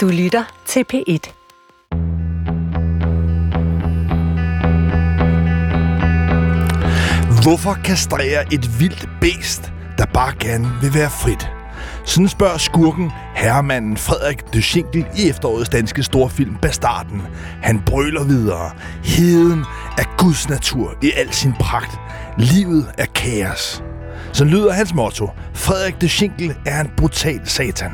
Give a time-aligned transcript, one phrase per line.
[0.00, 1.32] Du lytter til P1.
[7.42, 11.50] Hvorfor kastrere et vildt bæst, der bare gerne vil være frit?
[12.04, 17.22] Sådan spørger skurken, herremanden Frederik de Schinkel i efterårets danske storfilm Bastarden.
[17.62, 18.70] Han brøler videre.
[19.04, 19.60] Heden
[19.98, 21.98] er Guds natur i al sin pragt.
[22.38, 23.82] Livet er kaos.
[24.32, 25.30] Så lyder hans motto.
[25.54, 27.90] Frederik de Schinkel er en brutal satan.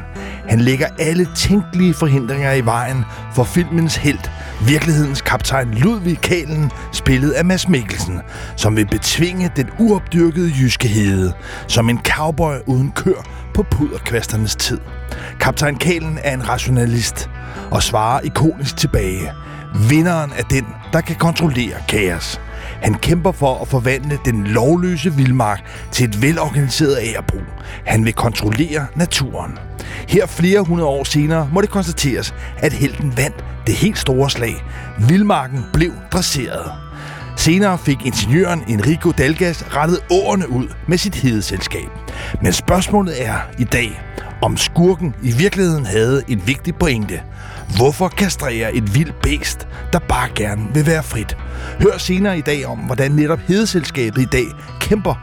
[0.48, 4.18] Han lægger alle tænkelige forhindringer i vejen for filmens held,
[4.66, 8.20] virkelighedens kaptajn Ludvig Kalen, spillet af Mads Mikkelsen,
[8.56, 11.32] som vil betvinge den uopdyrkede jyske hede,
[11.68, 14.78] som en cowboy uden kør på puderkvasternes tid.
[15.40, 17.30] Kaptajn Kalen er en rationalist
[17.70, 19.32] og svarer ikonisk tilbage.
[19.88, 22.40] Vinderen er den, der kan kontrollere kaos.
[22.82, 25.60] Han kæmper for at forvandle den lovløse vildmark
[25.92, 27.42] til et velorganiseret agerbrug.
[27.84, 29.58] Han vil kontrollere naturen.
[30.08, 34.64] Her flere hundrede år senere må det konstateres, at helten vandt det helt store slag.
[35.08, 36.72] Vildmarken blev dresseret.
[37.36, 41.88] Senere fik ingeniøren Enrico Dalgas rettet årene ud med sit hedeselskab.
[42.42, 44.00] Men spørgsmålet er i dag,
[44.42, 47.20] om skurken i virkeligheden havde en vigtig pointe.
[47.74, 51.36] Hvorfor kastrere et vildt bæst, der bare gerne vil være frit?
[51.80, 54.46] Hør senere i dag om, hvordan netop hedeselskabet i dag
[54.80, 55.14] kæmper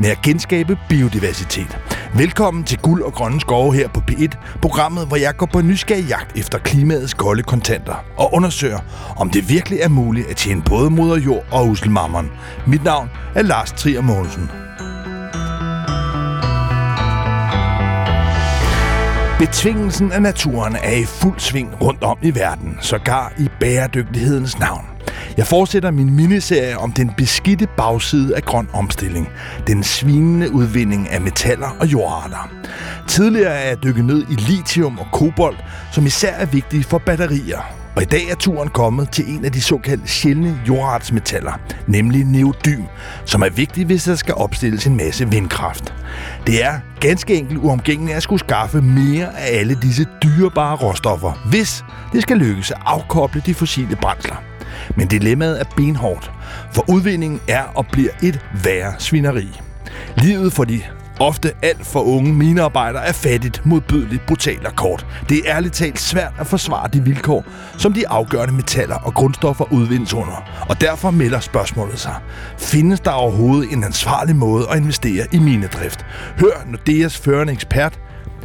[0.00, 1.78] med at genskabe biodiversitet.
[2.16, 6.04] Velkommen til Guld og Grønne Skove her på P1, programmet, hvor jeg går på nysgerrig
[6.04, 8.78] jagt efter klimaets kolde kontanter og undersøger,
[9.16, 12.30] om det virkelig er muligt at tjene både moder jord og uselmammeren.
[12.66, 14.50] Mit navn er Lars Trier Mogensen.
[19.44, 24.84] Betvingelsen af naturen er i fuld sving rundt om i verden, sågar i bæredygtighedens navn.
[25.36, 29.28] Jeg fortsætter min miniserie om den beskidte bagside af grøn omstilling.
[29.66, 32.50] Den svinende udvinding af metaller og jordarter.
[33.08, 37.83] Tidligere er jeg dykket ned i lithium og kobolt, som især er vigtige for batterier.
[37.96, 41.52] Og i dag er turen kommet til en af de såkaldte sjældne jordartsmetaller,
[41.86, 42.82] nemlig neodym,
[43.24, 45.94] som er vigtig, hvis der skal opstilles en masse vindkraft.
[46.46, 51.84] Det er ganske enkelt uomgængeligt at skulle skaffe mere af alle disse dyrebare råstoffer, hvis
[52.12, 54.42] det skal lykkes at afkoble de fossile brændsler.
[54.96, 56.30] Men dilemmaet er benhårdt,
[56.72, 59.60] for udvindingen er og bliver et værre svineri.
[60.16, 60.82] Livet for de
[61.20, 65.06] ofte alt for unge minearbejdere er fattigt, modbydeligt, brutalt og kort.
[65.28, 67.44] Det er ærligt talt svært at forsvare de vilkår,
[67.78, 70.64] som de afgørende metaller og grundstoffer udvindes under.
[70.68, 72.14] Og derfor melder spørgsmålet sig.
[72.58, 76.06] Findes der overhovedet en ansvarlig måde at investere i minedrift?
[76.40, 78.00] Hør Nordeas førende ekspert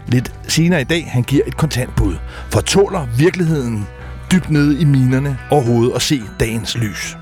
[0.07, 2.15] lidt senere i dag, han giver et kontantbud.
[2.49, 3.87] For tåler virkeligheden
[4.31, 7.17] dybt nede i minerne overhovedet at se dagens lys?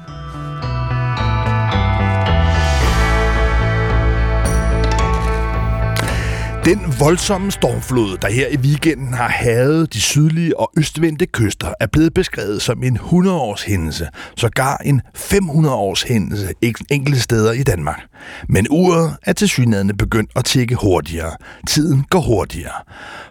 [6.68, 11.88] Den voldsomme stormflod, der her i weekenden har havet de sydlige og østvendte kyster, er
[11.88, 14.08] blevet beskrevet som en 100-års hændelse,
[14.38, 16.54] sågar en 500-års hændelse
[16.90, 18.02] enkelte steder i Danmark.
[18.50, 21.32] Men uret er til synligheden begyndt at tikke hurtigere.
[21.68, 22.84] Tiden går hurtigere.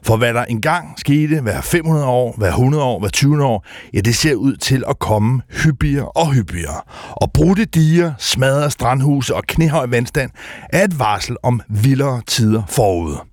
[0.02, 4.00] For hvad der engang skete hver 500 år, hver 100 år, hver 20 år, ja,
[4.00, 6.80] det ser ud til at komme hyppigere og hyppigere.
[7.10, 10.30] Og brudte diger, smadrede strandhuse og knæhøj vandstand
[10.72, 13.25] er et varsel om vildere tider forude.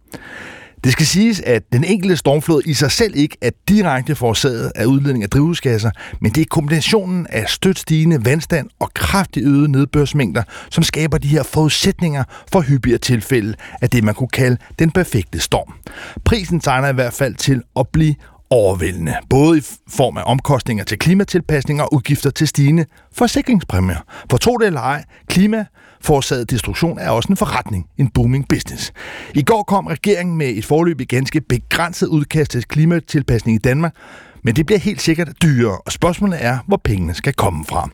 [0.83, 4.85] Det skal siges, at den enkelte stormflod i sig selv ikke er direkte forårsaget af
[4.85, 5.91] udledning af drivhusgasser,
[6.21, 11.27] men det er kombinationen af stødt stigende vandstand og kraftigt øgede nedbørsmængder, som skaber de
[11.27, 15.73] her forudsætninger for hyppigere tilfælde af det, man kunne kalde den perfekte storm.
[16.25, 18.15] Prisen tegner i hvert fald til at blive
[18.53, 23.99] overvældende, både i form af omkostninger til klimatilpasning og udgifter til stigende forsikringspræmier.
[24.29, 25.65] For tro det eller ej, klima
[26.01, 28.93] forårsaget destruktion er også en forretning, en booming business.
[29.33, 33.95] I går kom regeringen med et forløb i ganske begrænset udkast til klimatilpasning i Danmark,
[34.43, 37.89] men det bliver helt sikkert dyrere, og spørgsmålet er, hvor pengene skal komme fra.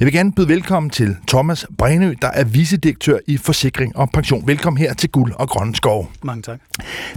[0.00, 4.46] Jeg vil gerne byde velkommen til Thomas Brænø, der er vicedirektør i Forsikring og Pension.
[4.46, 6.10] Velkommen her til Guld og Grønne Skov.
[6.22, 6.60] Mange tak.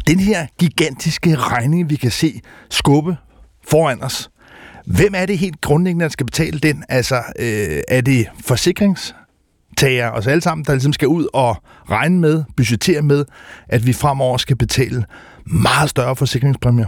[0.07, 3.17] Den her gigantiske regning, vi kan se skubbe
[3.67, 4.29] foran os,
[4.85, 6.83] hvem er det helt grundlæggende, der skal betale den?
[6.89, 9.15] Altså, øh, er det forsikrings
[9.77, 13.25] tager os alle sammen, der ligesom skal ud og regne med, budgettere med,
[13.69, 15.05] at vi fremover skal betale
[15.45, 16.87] meget større forsikringspræmier?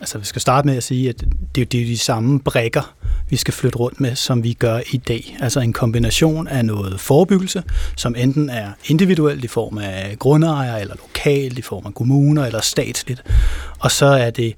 [0.00, 2.94] Altså, vi skal starte med at sige, at det, det er de samme brækker,
[3.30, 5.36] vi skal flytte rundt med, som vi gør i dag.
[5.40, 7.62] Altså en kombination af noget forebyggelse,
[7.96, 12.60] som enten er individuelt i form af grundejere, eller lokalt i form af kommuner, eller
[12.60, 13.22] statsligt.
[13.78, 14.54] Og så er det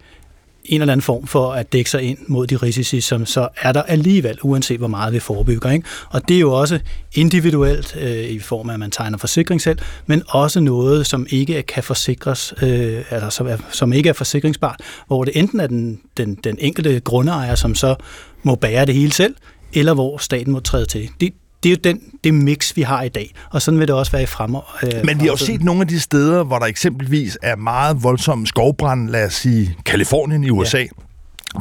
[0.68, 3.72] en eller anden form for at dække sig ind mod de risici, som så er
[3.72, 5.70] der alligevel, uanset hvor meget vi forebygger.
[5.70, 5.88] Ikke?
[6.10, 6.80] Og det er jo også
[7.14, 11.62] individuelt øh, i form af, at man tegner forsikring selv, men også noget, som ikke
[11.62, 16.00] kan forsikres, øh, altså som, er, som ikke er forsikringsbart, hvor det enten er den,
[16.16, 17.94] den, den enkelte grundejer, som så
[18.42, 19.34] må bære det hele selv,
[19.72, 21.08] eller hvor staten må træde til.
[21.20, 21.32] Det,
[21.62, 24.12] det er jo den, det mix, vi har i dag, og sådan vil det også
[24.12, 24.78] være i fremmer.
[24.82, 28.02] Øh, Men vi har jo set nogle af de steder, hvor der eksempelvis er meget
[28.02, 30.86] voldsomme skovbrand, lad os sige Kalifornien i USA, ja.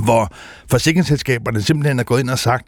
[0.03, 0.31] hvor
[0.71, 2.67] forsikringsselskaberne simpelthen er gået ind og sagt,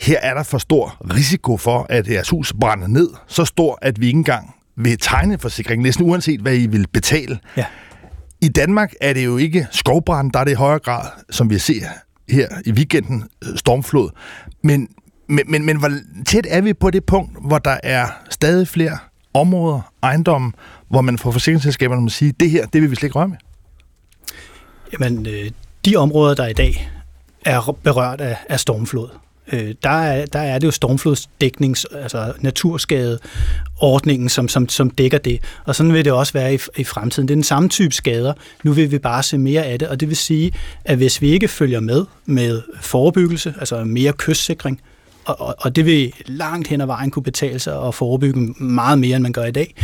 [0.00, 4.00] her er der for stor risiko for, at jeres hus brænder ned, så stor, at
[4.00, 7.38] vi ikke engang vil tegne forsikring, næsten uanset hvad I vil betale.
[7.56, 7.64] Ja.
[8.40, 11.58] I Danmark er det jo ikke skovbrand, der er det i højere grad, som vi
[11.58, 11.86] ser
[12.28, 13.24] her i weekenden,
[13.56, 14.10] stormflod.
[14.62, 14.88] Men,
[15.26, 15.90] men, men, men hvor
[16.26, 18.98] tæt er vi på det punkt, hvor der er stadig flere
[19.34, 20.52] områder, ejendomme,
[20.88, 23.36] hvor man får forsikringsselskaberne må sige, det her, det vil vi slet ikke røre med?
[24.92, 25.50] Jamen, øh,
[25.84, 26.90] de områder, der i dag
[27.44, 29.08] er berørt af, af stormflod,
[29.52, 35.42] øh, der, er, der er det jo stormflodsdæknings, altså naturskadeordningen, som, som, som dækker det.
[35.64, 37.28] Og sådan vil det også være i, i fremtiden.
[37.28, 38.32] Det er den samme type skader.
[38.64, 40.52] Nu vil vi bare se mere af det, og det vil sige,
[40.84, 44.80] at hvis vi ikke følger med med forebyggelse, altså mere kystsikring,
[45.26, 49.16] og, og det vil langt hen ad vejen kunne betale sig at forebygge meget mere,
[49.16, 49.74] end man gør i dag,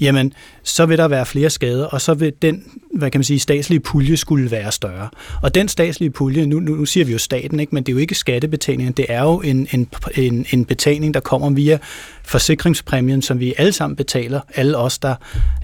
[0.00, 0.32] jamen,
[0.62, 2.62] så vil der være flere skader, og så vil den,
[2.94, 5.08] hvad kan man sige, statslige pulje skulle være større.
[5.42, 7.94] Og den statslige pulje, nu, nu, nu siger vi jo staten, ikke, men det er
[7.94, 11.78] jo ikke skattebetalingen, det er jo en, en, en, en betaling, der kommer via
[12.24, 15.14] forsikringspræmien, som vi alle sammen betaler, alle os, der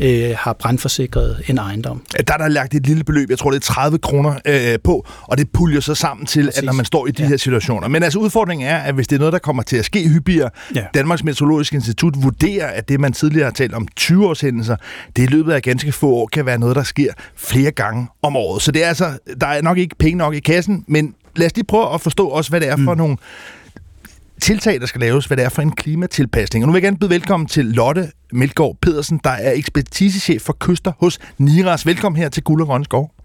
[0.00, 2.02] øh, har brandforsikret en ejendom.
[2.26, 5.06] Der er der lagt et lille beløb, jeg tror det er 30 kroner øh, på,
[5.22, 6.58] og det puljer så sammen til, Præcis.
[6.58, 7.28] at når man står i de ja.
[7.28, 7.88] her situationer.
[7.88, 10.50] Men altså udfordringen er, at hvis det er noget, der kommer til at ske hyppigere,
[10.74, 10.84] ja.
[10.94, 14.76] Danmarks Meteorologiske Institut vurderer, at det, man tidligere har talt om 20 års hændelser,
[15.16, 18.36] det i løbet af ganske få år kan være noget, der sker flere gange om
[18.36, 18.62] året.
[18.62, 21.54] Så det er altså, der er nok ikke penge nok i kassen, men lad os
[21.54, 22.98] lige prøve at forstå også, hvad det er for mm.
[22.98, 23.16] nogle
[24.40, 26.64] tiltag, der skal laves, hvad det er for en klimatilpasning.
[26.64, 30.56] Og nu vil jeg gerne byde velkommen til Lotte Melgaard Pedersen, der er ekspertisechef for
[30.60, 31.86] kyster hos Niras.
[31.86, 33.21] Velkommen her til Guld og Grønne Skov.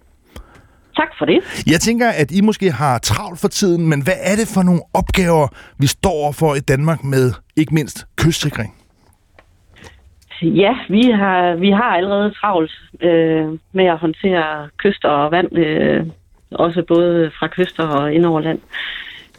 [1.00, 1.40] Tak for det.
[1.74, 4.82] Jeg tænker, at I måske har travlt for tiden, men hvad er det for nogle
[4.94, 5.48] opgaver,
[5.80, 8.72] vi står for i Danmark med ikke mindst kystsikring?
[10.42, 12.72] Ja, vi har, vi har allerede travlt
[13.02, 16.06] øh, med at håndtere kyster og vand, øh,
[16.52, 18.60] også både fra kyster og ind over land.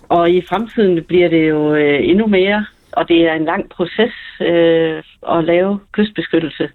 [0.09, 4.15] Og i fremtiden bliver det jo øh, endnu mere, og det er en lang proces
[4.41, 6.69] øh, at lave kystbeskyttelse,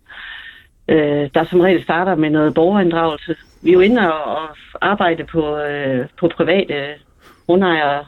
[0.88, 3.36] øh, der som regel starter med noget borgerinddragelse.
[3.64, 4.48] Vi er jo inde og, og
[4.82, 6.76] arbejde på, øh, på private
[7.46, 8.06] grundejere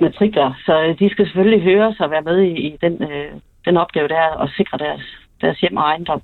[0.00, 3.30] matrikler, så de skal selvfølgelig høre sig og være med i, i den, øh,
[3.64, 5.02] den opgave, der er at sikre deres,
[5.40, 6.22] deres hjem og ejendom.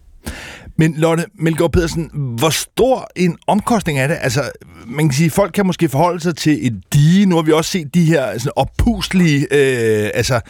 [0.76, 4.16] Men Lotte Melgaard Pedersen, hvor stor en omkostning er det?
[4.20, 4.40] Altså,
[4.86, 7.26] man kan sige, folk kan måske forholde sig til et dige.
[7.26, 10.40] Nu har vi også set de her sådan oppuslige øh, altså,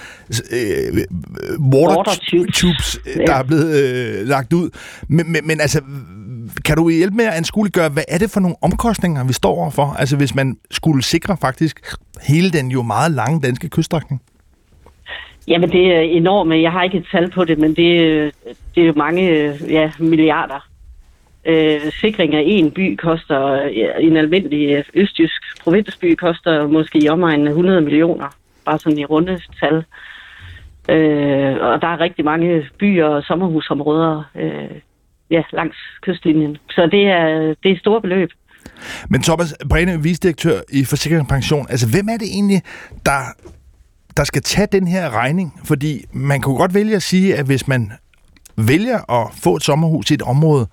[0.52, 1.04] øh,
[1.72, 3.24] water, water tubes, tubes ja.
[3.26, 4.70] der er blevet øh, lagt ud.
[5.08, 5.80] Men, men, men altså,
[6.64, 9.96] kan du hjælpe med at anskueliggøre, hvad er det for nogle omkostninger, vi står overfor?
[9.98, 11.80] Altså, hvis man skulle sikre faktisk
[12.22, 14.22] hele den jo meget lange danske kyststrækning?
[15.48, 16.62] Jamen, det er enormt.
[16.62, 17.88] Jeg har ikke et tal på det, men det,
[18.74, 19.22] det er jo mange
[19.68, 20.68] ja, milliarder.
[21.46, 27.46] Øh, sikring af en by koster, ja, en almindelig østjysk provinsby koster måske i omegnen
[27.46, 28.28] 100 millioner,
[28.64, 29.84] bare sådan i runde tal.
[30.88, 34.80] Øh, og der er rigtig mange byer og sommerhusområder øh,
[35.30, 36.56] ja, langs kystlinjen.
[36.70, 38.30] Så det er, det er et stort beløb.
[39.08, 42.62] Men Thomas Brene, visdirektør i Forsikring Pension, altså hvem er det egentlig,
[43.06, 43.20] der
[44.16, 45.60] der skal tage den her regning?
[45.64, 47.92] Fordi man kunne godt vælge at sige, at hvis man
[48.56, 50.66] vælger at få et sommerhus i et område,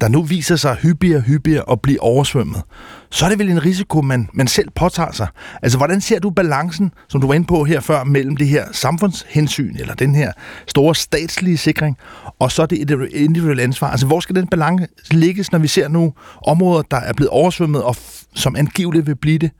[0.00, 2.62] der nu viser sig hyppigere og hyppigere at blive oversvømmet,
[3.10, 5.26] så er det vel en risiko, man, man selv påtager sig.
[5.62, 8.64] Altså, hvordan ser du balancen, som du var inde på her før, mellem det her
[8.72, 10.32] samfundshensyn, eller den her
[10.66, 11.96] store statslige sikring,
[12.38, 13.90] og så det individuelle ansvar?
[13.90, 16.14] Altså, hvor skal den balance ligges, når vi ser nu
[16.46, 17.96] områder, der er blevet oversvømmet, og
[18.34, 19.50] som angiveligt vil blive det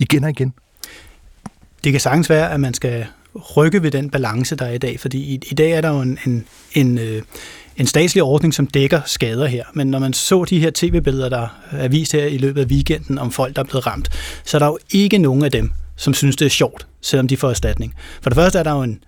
[0.00, 0.52] igen og igen?
[1.86, 3.06] det kan sagtens være, at man skal
[3.56, 6.00] rykke ved den balance, der er i dag, fordi i, i dag er der jo
[6.00, 7.22] en, en, en, øh,
[7.76, 9.64] en statslig ordning, som dækker skader her.
[9.74, 13.18] Men når man så de her tv-billeder, der er vist her i løbet af weekenden
[13.18, 14.08] om folk, der er blevet ramt,
[14.44, 17.36] så er der jo ikke nogen af dem, som synes, det er sjovt, selvom de
[17.36, 17.94] får erstatning.
[18.22, 18.98] For det første er der jo en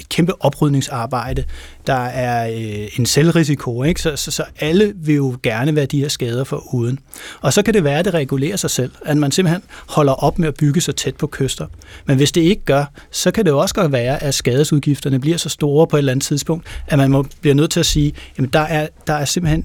[0.00, 1.44] et kæmpe oprydningsarbejde.
[1.86, 4.02] Der er øh, en selvrisiko, ikke?
[4.02, 6.98] Så, så, så alle vil jo gerne være de her skader for uden.
[7.40, 10.38] Og så kan det være, at det regulerer sig selv, at man simpelthen holder op
[10.38, 11.66] med at bygge så tæt på kyster.
[12.06, 15.36] Men hvis det ikke gør, så kan det jo også godt være, at skadesudgifterne bliver
[15.36, 18.12] så store på et eller andet tidspunkt, at man må, bliver nødt til at sige,
[18.38, 19.64] at der er, der er simpelthen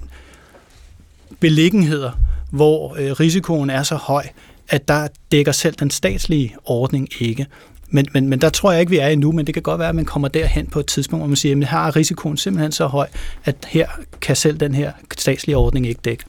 [1.39, 2.11] beliggenheder,
[2.51, 4.25] hvor øh, risikoen er så høj,
[4.69, 7.47] at der dækker selv den statslige ordning ikke.
[7.89, 9.89] Men, men, men der tror jeg ikke, vi er endnu, men det kan godt være,
[9.89, 12.71] at man kommer derhen på et tidspunkt, hvor man siger, at her er risikoen simpelthen
[12.71, 13.07] så høj,
[13.45, 13.87] at her
[14.21, 16.23] kan selv den her statslige ordning ikke dække.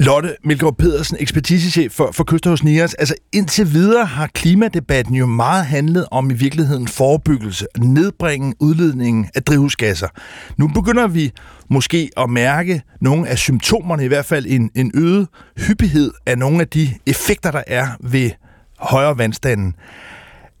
[0.00, 2.94] Lotte Milgaard Pedersen, ekspertisechef for, for Kyster hos Nias.
[2.94, 9.42] Altså indtil videre har klimadebatten jo meget handlet om i virkeligheden forebyggelse, nedbringe udledningen af
[9.42, 10.08] drivhusgasser.
[10.56, 11.32] Nu begynder vi
[11.68, 16.60] måske at mærke nogle af symptomerne, i hvert fald en, en øget hyppighed af nogle
[16.60, 18.30] af de effekter, der er ved
[18.78, 19.74] højere vandstanden.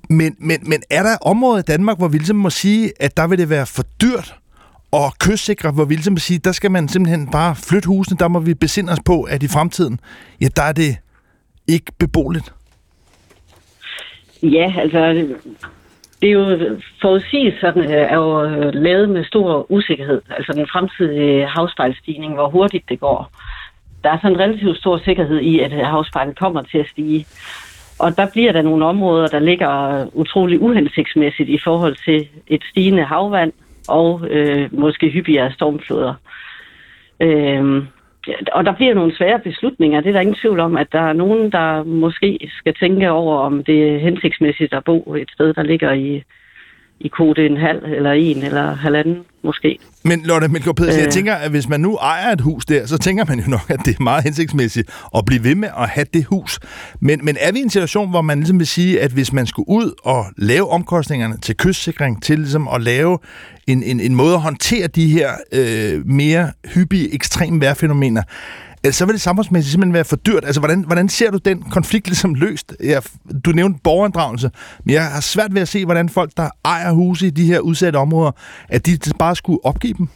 [0.08, 3.26] Men, men, men er der områder i Danmark, hvor vi ligesom må sige, at der
[3.26, 4.34] vil det være for dyrt
[4.92, 8.38] og kystsikre, hvor vi ligesom sige, der skal man simpelthen bare flytte husene, der må
[8.40, 10.00] vi besinde os på, at i fremtiden,
[10.40, 10.96] ja, der er det
[11.68, 12.52] ikke beboeligt.
[14.42, 14.98] Ja, altså,
[16.20, 20.22] det er jo forudsigelsen øh, er jo øh, lavet med stor usikkerhed.
[20.30, 23.30] Altså den fremtidige øh, havspejlstigning, hvor hurtigt det går.
[24.04, 27.26] Der er sådan en relativt stor sikkerhed i, at havspejlen kommer til at stige.
[27.98, 33.04] Og der bliver der nogle områder, der ligger utrolig uhensigtsmæssigt i forhold til et stigende
[33.04, 33.52] havvand,
[33.88, 36.14] og øh, måske hyppigere stormfloder.
[37.20, 37.82] Øh,
[38.52, 40.00] og der bliver nogle svære beslutninger.
[40.00, 43.38] Det er der ingen tvivl om, at der er nogen, der måske skal tænke over,
[43.38, 46.22] om det er hensigtsmæssigt at bo et sted, der ligger i,
[47.00, 49.78] i kode en halv, eller en, eller halvanden måske.
[50.04, 51.04] Men Lotte Melgaard Pedersen, øh.
[51.04, 53.70] jeg tænker, at hvis man nu ejer et hus der, så tænker man jo nok,
[53.70, 56.60] at det er meget hensigtsmæssigt at blive ved med at have det hus.
[57.00, 59.46] Men, men er vi i en situation, hvor man ligesom vil sige, at hvis man
[59.46, 63.18] skulle ud og lave omkostningerne til kystsikring, til ligesom at lave
[63.66, 68.22] en, en, en måde at håndtere de her øh, mere hyppige ekstreme vejrfænomener,
[68.84, 70.44] så vil det samfundsmæssigt simpelthen være for dyrt.
[70.44, 72.76] Altså, hvordan, hvordan ser du den konflikt ligesom løst?
[72.80, 73.02] Jeg,
[73.44, 74.50] du nævnte borgerinddragelse,
[74.84, 77.60] men jeg har svært ved at se, hvordan folk, der ejer huse i de her
[77.60, 78.30] udsatte områder,
[78.68, 80.08] at de bare skulle opgive dem.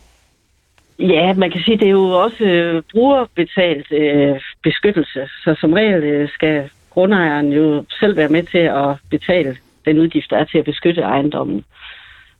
[0.98, 6.02] Ja, man kan sige, det er jo også øh, brugerbetalt øh, beskyttelse, så som regel
[6.04, 10.58] øh, skal grundejeren jo selv være med til at betale den udgift, der er til
[10.58, 11.64] at beskytte ejendommen.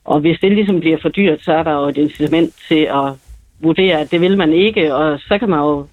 [0.05, 3.13] Og hvis det ligesom bliver for dyrt, så er der jo et incitament til at
[3.63, 5.87] vurderer, at det vil man ikke, og så kan man jo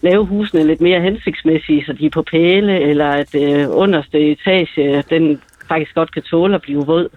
[0.00, 5.02] lave husene lidt mere hensigtsmæssige, så de er på pæle, eller at øh, underste etage,
[5.10, 7.08] den faktisk godt kan tåle at blive våd.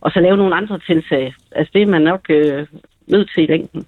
[0.00, 1.34] Og så lave nogle andre tiltag.
[1.52, 2.66] Altså det er man nok øh,
[3.10, 3.84] nødt til i længden.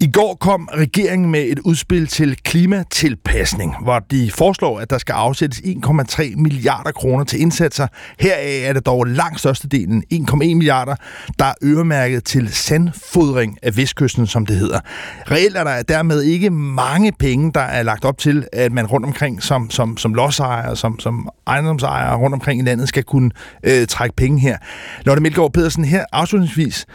[0.00, 5.12] I går kom regeringen med et udspil til klimatilpasning, hvor de foreslår, at der skal
[5.12, 7.86] afsættes 1,3 milliarder kroner til indsatser.
[8.20, 10.94] Heraf er det dog langt størstedelen, 1,1 milliarder,
[11.38, 14.80] der er øremærket til sandfodring af vestkysten, som det hedder.
[15.30, 19.06] Reelt er der dermed ikke mange penge, der er lagt op til, at man rundt
[19.06, 23.30] omkring som, som, som lodsejere, som, som ejendomsejere rundt omkring i landet skal kunne
[23.62, 24.58] øh, trække penge her.
[25.04, 26.86] Lotte Melgaard Pedersen, her afslutningsvis,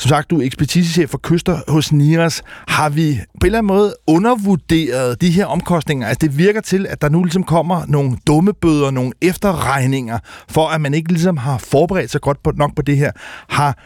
[0.00, 2.42] som sagt, du er ekspertisechef for kyster hos NIRAS.
[2.68, 6.06] Har vi på en eller anden måde undervurderet de her omkostninger?
[6.06, 10.68] Altså det virker til, at der nu ligesom kommer nogle dumme bøder, nogle efterregninger, for
[10.68, 13.12] at man ikke ligesom har forberedt sig godt på, nok på det her.
[13.48, 13.78] Har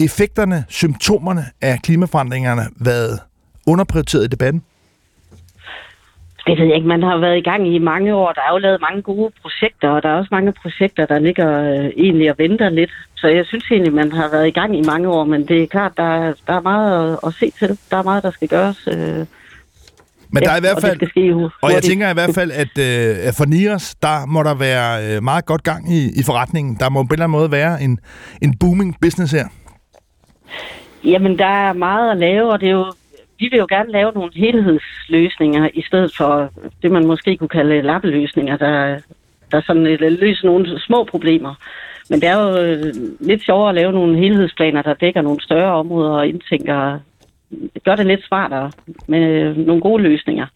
[0.00, 3.18] effekterne, symptomerne af klimaforandringerne været
[3.66, 4.62] underprioriteret i debatten?
[6.46, 6.88] Det ved jeg ikke.
[6.88, 8.32] Man har været i gang i mange år.
[8.32, 11.48] Der er jo lavet mange gode projekter, og der er også mange projekter, der ligger
[11.62, 12.90] øh, egentlig og venter lidt.
[13.16, 15.66] Så jeg synes egentlig, man har været i gang i mange år, men det er
[15.66, 17.78] klart, der, der er meget at, at se til.
[17.90, 18.88] Der er meget, der skal gøres.
[18.92, 19.26] Øh,
[20.34, 23.32] men der er i hvert fald, og, og jeg tænker i hvert fald, at øh,
[23.38, 26.76] for Niers, der må der være øh, meget godt gang i, i forretningen.
[26.80, 27.98] Der må på en eller anden måde være en,
[28.42, 29.46] en booming business her.
[31.04, 32.92] Jamen, der er meget at lave, og det er jo
[33.42, 36.30] vi vil jo gerne lave nogle helhedsløsninger, i stedet for
[36.82, 38.98] det, man måske kunne kalde lappeløsninger, der,
[39.52, 41.54] der sådan øh, løser nogle små problemer.
[42.10, 45.72] Men det er jo øh, lidt sjovere at lave nogle helhedsplaner, der dækker nogle større
[45.72, 46.98] områder og indtænker
[47.84, 48.70] gør det lidt smartere
[49.08, 50.46] med øh, nogle gode løsninger.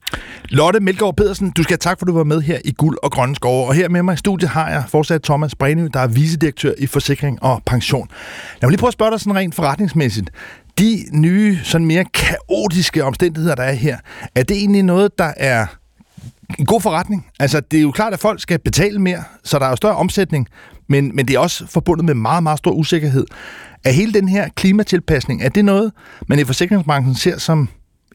[0.49, 3.11] Lotte Melgaard Pedersen, du skal have tak, for du var med her i Guld og
[3.11, 3.67] Grønne Skove.
[3.69, 6.87] Og her med mig i studiet har jeg fortsat Thomas Brenø, der er vicedirektør i
[6.87, 8.09] Forsikring og Pension.
[8.61, 10.31] Lad mig lige prøve at spørge dig sådan rent forretningsmæssigt
[10.79, 13.99] de nye, sådan mere kaotiske omstændigheder, der er her,
[14.35, 15.67] er det egentlig noget, der er
[16.59, 17.27] en god forretning?
[17.41, 19.97] Altså, det er jo klart, at folk skal betale mere, så der er jo større
[19.97, 20.49] omsætning,
[20.89, 23.27] men, men det er også forbundet med meget, meget stor usikkerhed.
[23.85, 25.93] Er hele den her klimatilpasning, er det noget,
[26.27, 27.69] man i forsikringsbranchen ser som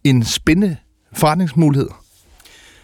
[0.03, 0.77] en spændende
[1.13, 1.89] forretningsmulighed?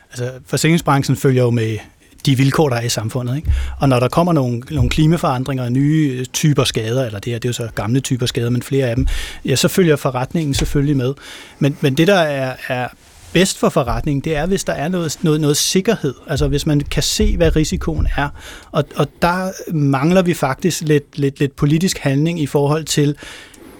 [0.09, 1.77] Altså, forsikringsbranchen følger jo med
[2.25, 3.35] de vilkår, der er i samfundet.
[3.35, 3.53] Ikke?
[3.79, 7.39] Og når der kommer nogle, nogle klimaforandringer og nye øh, typer skader, eller det her,
[7.39, 9.07] det er jo så gamle typer skader, men flere af dem,
[9.45, 11.13] ja, så følger forretningen selvfølgelig med.
[11.59, 12.87] Men, men det, der er, er
[13.33, 16.13] bedst for forretningen, det er, hvis der er noget, noget, noget sikkerhed.
[16.27, 18.29] Altså hvis man kan se, hvad risikoen er.
[18.71, 23.15] Og, og der mangler vi faktisk lidt, lidt, lidt politisk handling i forhold til,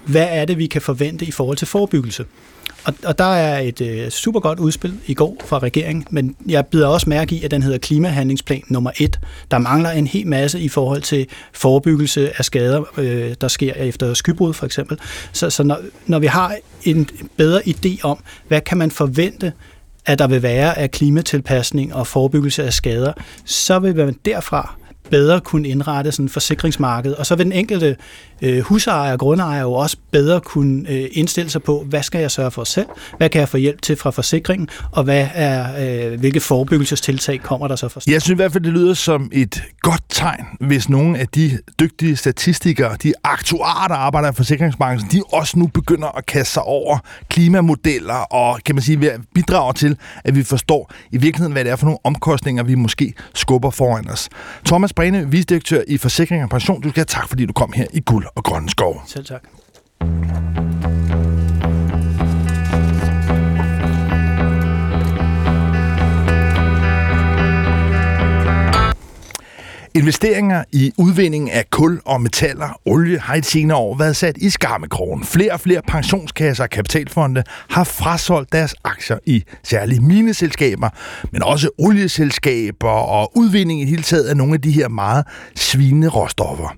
[0.06, 2.24] hvad er det, vi kan forvente i forhold til forebyggelse.
[2.88, 6.66] Og, og der er et øh, super godt udspil i går fra regeringen, men jeg
[6.66, 9.20] bider også mærke i, at den hedder klimahandlingsplan nummer et.
[9.50, 14.14] Der mangler en hel masse i forhold til forebyggelse af skader, øh, der sker efter
[14.14, 14.98] skybrud for eksempel.
[15.32, 18.18] Så, så når, når vi har en bedre idé om,
[18.48, 19.52] hvad kan man forvente
[20.06, 23.12] at der vil være af klimatilpasning og forebyggelse af skader,
[23.44, 24.74] så vil man derfra
[25.10, 27.16] bedre kunne indrette sådan forsikringsmarkedet.
[27.16, 27.96] og så vil den enkelte
[28.42, 32.30] øh, husejer og grundejer jo også bedre kunne øh, indstille sig på, hvad skal jeg
[32.30, 32.86] sørge for selv,
[33.18, 35.66] hvad kan jeg få hjælp til fra forsikringen, og hvad er,
[36.12, 39.30] øh, hvilke forebyggelsestiltag kommer der så fra Jeg synes i hvert fald, det lyder som
[39.32, 45.10] et godt tegn, hvis nogle af de dygtige statistikere, de aktuarer, der arbejder i forsikringsbranchen,
[45.12, 46.98] de også nu begynder at kaste sig over
[47.28, 51.76] klimamodeller og kan man sige, bidrager til, at vi forstår i virkeligheden, hvad det er
[51.76, 54.28] for nogle omkostninger, vi måske skubber foran os.
[54.66, 57.86] Thomas Brene, visdirektør i Forsikring og Pension, du skal have tak, fordi du kom her
[57.92, 59.02] i Guld og Grønne Skov.
[59.06, 59.44] Selv tak.
[69.98, 74.50] Investeringer i udvinding af kul og metaller, olie har i senere år været sat i
[74.50, 75.24] skarmekrogen.
[75.24, 80.88] Flere og flere pensionskasser og kapitalfonde har frasolgt deres aktier i særlige mineselskaber,
[81.32, 85.24] men også olieselskaber og udvinding i hele taget af nogle af de her meget
[85.56, 86.76] svinende råstoffer.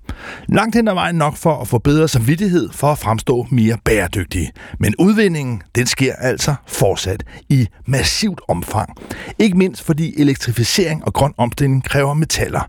[0.48, 4.52] Langt hen ad vejen nok for at få bedre samvittighed for at fremstå mere bæredygtige.
[4.78, 8.90] Men udvindingen, den sker altså fortsat i massivt omfang.
[9.38, 12.60] Ikke mindst fordi elektrificering og grøn omstilling kræver metaller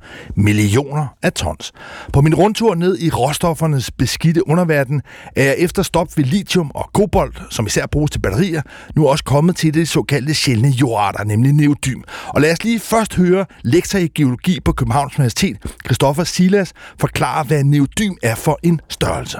[0.41, 1.71] millioner af tons.
[2.13, 5.01] På min rundtur ned i råstoffernes beskidte underverden
[5.36, 8.62] er jeg efter stop ved lithium og kobolt, som især bruges til batterier,
[8.95, 12.01] nu også kommet til det såkaldte sjældne jordarter, nemlig neodym.
[12.27, 17.43] Og lad os lige først høre lektor i geologi på Københavns Universitet, Christoffer Silas, forklare,
[17.43, 19.38] hvad neodym er for en størrelse.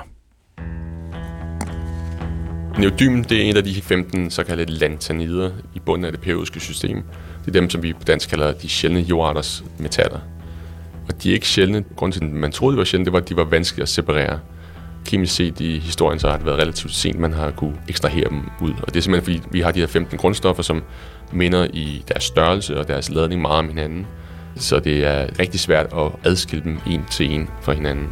[2.80, 7.04] Neodym det er en af de 15 såkaldte lantanider i bunden af det periodiske system.
[7.46, 10.20] Det er dem, som vi på dansk kalder de sjældne jordarters metaller.
[11.12, 11.84] Og de er ikke sjældne.
[11.96, 13.90] Grunden til, at man troede, de var sjældne, det var, at de var vanskelige at
[13.90, 14.40] separere.
[15.06, 18.42] Kemisk set i historien, så har det været relativt sent, man har kunne ekstrahere dem
[18.62, 18.74] ud.
[18.82, 20.84] Og det er simpelthen, fordi vi har de her 15 grundstoffer, som
[21.32, 24.08] minder i deres størrelse og deres ladning meget om hinanden.
[24.56, 28.08] Så det er rigtig svært at adskille dem en til en fra hinanden.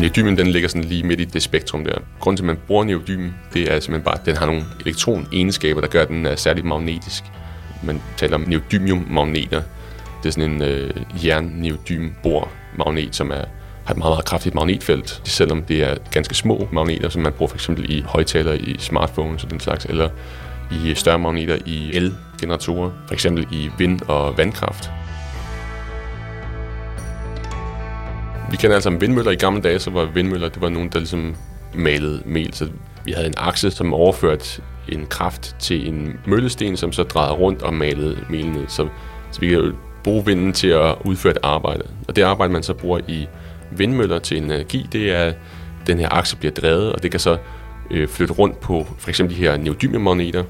[0.00, 1.98] Neodymen den ligger sådan lige midt i det spektrum der.
[2.20, 5.80] Grunden til, at man bruger neodymen, det er simpelthen bare, at den har nogle elektronegenskaber,
[5.80, 7.24] der gør, at den er særligt magnetisk
[7.86, 9.62] man taler om neodymiummagneter.
[10.22, 10.90] Det er sådan en øh,
[11.24, 13.44] jern-neodym-bor-magnet, som er,
[13.84, 17.50] har et meget, meget kraftigt magnetfelt, selvom det er ganske små magneter, som man bruger
[17.50, 20.08] for eksempel i højtalere i smartphones og den slags, eller
[20.72, 24.90] i større magneter i el-generatorer, for eksempel i vind- og vandkraft.
[28.50, 31.36] Vi kender altså vindmøller i gamle dage, så var vindmøller, det var nogen, der ligesom
[31.74, 32.68] malede mel, så
[33.04, 37.62] vi havde en akse, som overførte en kraft til en møllesten, som så drejede rundt
[37.62, 38.64] og malede mel ned.
[38.68, 38.88] Så,
[39.30, 39.72] så vi kan
[40.04, 41.82] bruge vinden til at udføre et arbejde.
[42.08, 43.26] Og det arbejde, man så bruger i
[43.70, 45.36] vindmøller til energi, det er, at
[45.86, 47.38] den her akse bliver drevet, og det kan så
[47.90, 50.44] øh, flytte rundt på for eksempel de her neodymemagneter,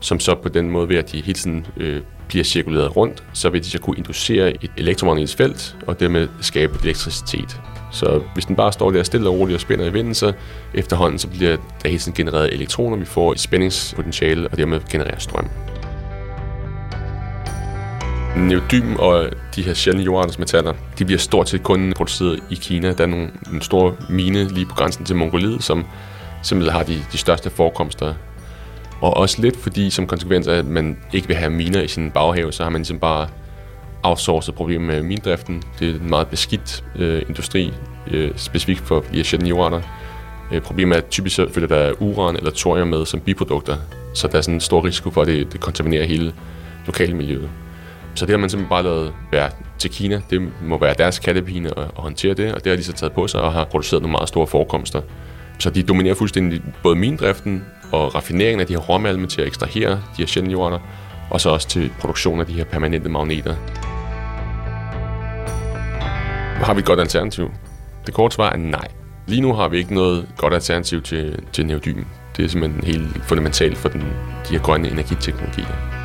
[0.00, 3.50] som så på den måde ved, at de hele tiden øh, bliver cirkuleret rundt, så
[3.50, 7.60] vil de så kunne inducere et elektromagnetisk felt, og dermed skabe elektricitet.
[7.90, 10.32] Så hvis den bare står der stille og roligt og spænder i vinden, så
[10.74, 15.18] efterhånden så bliver der hele tiden genereret elektroner, vi får et spændingspotentiale, og dermed genererer
[15.18, 15.48] strøm.
[18.36, 22.92] Neodym og de her sjældne jordartsmetaller, de bliver stort set kun produceret i Kina.
[22.92, 25.84] Der er nogle, en stor mine lige på grænsen til Mongoliet, som
[26.42, 28.14] simpelthen har de, de største forekomster.
[29.00, 32.10] Og også lidt fordi, som konsekvens af, at man ikke vil have miner i sin
[32.10, 33.28] baghave, så har man ligesom bare
[34.02, 35.62] outsourcet problem med mindriften.
[35.78, 37.72] Det er en meget beskidt øh, industri,
[38.10, 39.82] øh, specifikt for de sjældne jordarter.
[40.52, 43.76] Øh, problemet er, at typisk så følger der uran eller thorium med som biprodukter,
[44.14, 46.32] så der er sådan en stor risiko for, at det, det kontaminerer hele
[46.86, 47.50] lokalmiljøet.
[48.14, 50.22] Så det har man simpelthen bare lavet være til Kina.
[50.30, 53.12] Det må være deres kattepine at, at håndtere det, og det har de så taget
[53.12, 55.00] på sig og har produceret nogle meget store forekomster.
[55.58, 59.90] Så de dominerer fuldstændig både mindriften og raffineringen af de her råmalme til at ekstrahere
[59.90, 60.78] de her sjældne jordarter,
[61.30, 63.54] og så også til produktion af de her permanente magneter.
[66.64, 67.50] Har vi et godt alternativ?
[68.06, 68.88] Det korte svar er nej.
[69.26, 72.04] Lige nu har vi ikke noget godt alternativ til, til neodym.
[72.36, 74.00] Det er simpelthen helt fundamentalt for den,
[74.48, 75.98] de her grønne energiteknologier.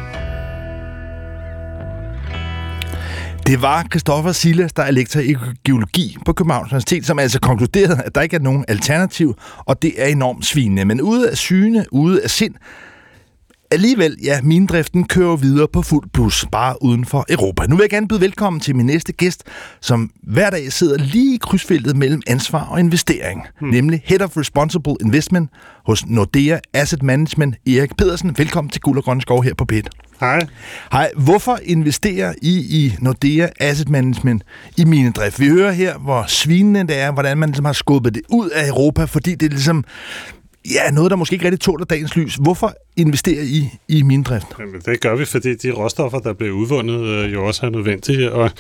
[3.48, 8.02] Det var Christoffer Silas, der er lektor i geologi på Københavns Universitet, som altså konkluderede,
[8.06, 10.86] at der ikke er nogen alternativ, og det er enormt svinende.
[10.86, 12.56] Men ude af syne, ude af sind,
[13.74, 17.66] Alligevel, ja, driften kører videre på fuld plus, bare uden for Europa.
[17.68, 19.44] Nu vil jeg gerne byde velkommen til min næste gæst,
[19.82, 23.70] som hver dag sidder lige i krydsfeltet mellem ansvar og investering, hmm.
[23.70, 25.50] nemlig Head of Responsible Investment
[25.86, 28.38] hos Nordea Asset Management, Erik Pedersen.
[28.38, 29.90] Velkommen til Guld og Grønne Skov her på PET.
[30.20, 30.48] Hej.
[30.92, 31.12] Hej.
[31.18, 34.44] Hvorfor investerer I i Nordea Asset Management
[34.78, 35.40] i minedrift?
[35.40, 38.68] Vi hører her, hvor svinende det er, hvordan man ligesom har skubbet det ud af
[38.68, 39.84] Europa, fordi det er ligesom
[40.72, 42.36] ja, noget, der måske ikke rigtig tåler dagens lys.
[42.36, 44.46] Hvorfor investerer I i minedrift?
[44.60, 48.32] Jamen, det gør vi, fordi de råstoffer, der bliver udvundet, øh, jo også er nødvendige,
[48.32, 48.52] og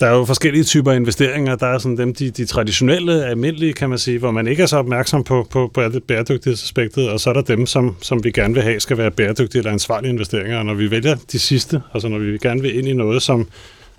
[0.00, 1.56] der er jo forskellige typer investeringer.
[1.56, 4.66] Der er sådan dem, de, de traditionelle, almindelige, kan man sige, hvor man ikke er
[4.66, 8.54] så opmærksom på, på, på bæredygtighedsaspektet, og så er der dem, som, som vi gerne
[8.54, 10.58] vil have, skal være bæredygtige eller ansvarlige investeringer.
[10.58, 13.48] Og når vi vælger de sidste, altså når vi gerne vil ind i noget, som,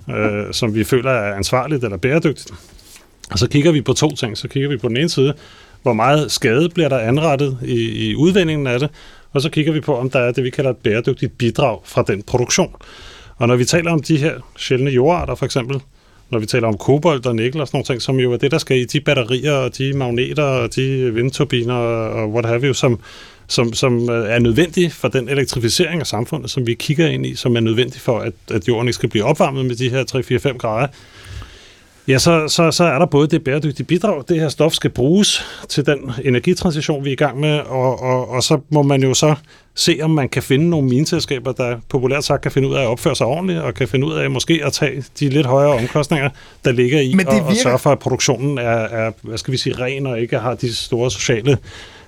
[0.09, 2.51] øh, som vi føler er ansvarligt eller bæredygtigt,
[3.31, 4.38] og så kigger vi på to ting.
[4.38, 5.33] Så kigger vi på den ene side,
[5.82, 8.89] hvor meget skade bliver der anrettet i, i udvindingen af det,
[9.34, 12.04] og så kigger vi på, om der er det, vi kalder et bæredygtigt bidrag fra
[12.08, 12.76] den produktion.
[13.38, 15.82] Og når vi taler om de her sjældne jordarter for eksempel,
[16.30, 18.52] når vi taler om kobolt og nikkel og sådan noget ting, som jo er det,
[18.52, 22.74] der skal i de batterier og de magneter og de vindturbiner og what have you,
[22.74, 23.00] som,
[23.48, 27.36] som, som øh, er nødvendige for den elektrificering af samfundet, som vi kigger ind i,
[27.36, 30.04] som er nødvendig for, at, at jorden ikke skal blive opvarmet med de her
[30.54, 30.88] 3-4-5 grader,
[32.10, 35.45] Ja, så, så, så er der både det bæredygtige bidrag, det her stof skal bruges
[35.67, 39.13] til den energitransition, vi er i gang med, og, og, og så må man jo
[39.13, 39.36] så
[39.76, 42.88] se, om man kan finde nogle mineselskaber, der populært sagt kan finde ud af at
[42.88, 46.30] opføre sig ordentligt, og kan finde ud af måske at tage de lidt højere omkostninger,
[46.65, 47.43] der ligger i, Men det virker...
[47.43, 50.39] og, og sørge for, at produktionen er, er, hvad skal vi sige, ren og ikke
[50.39, 51.58] har de store sociale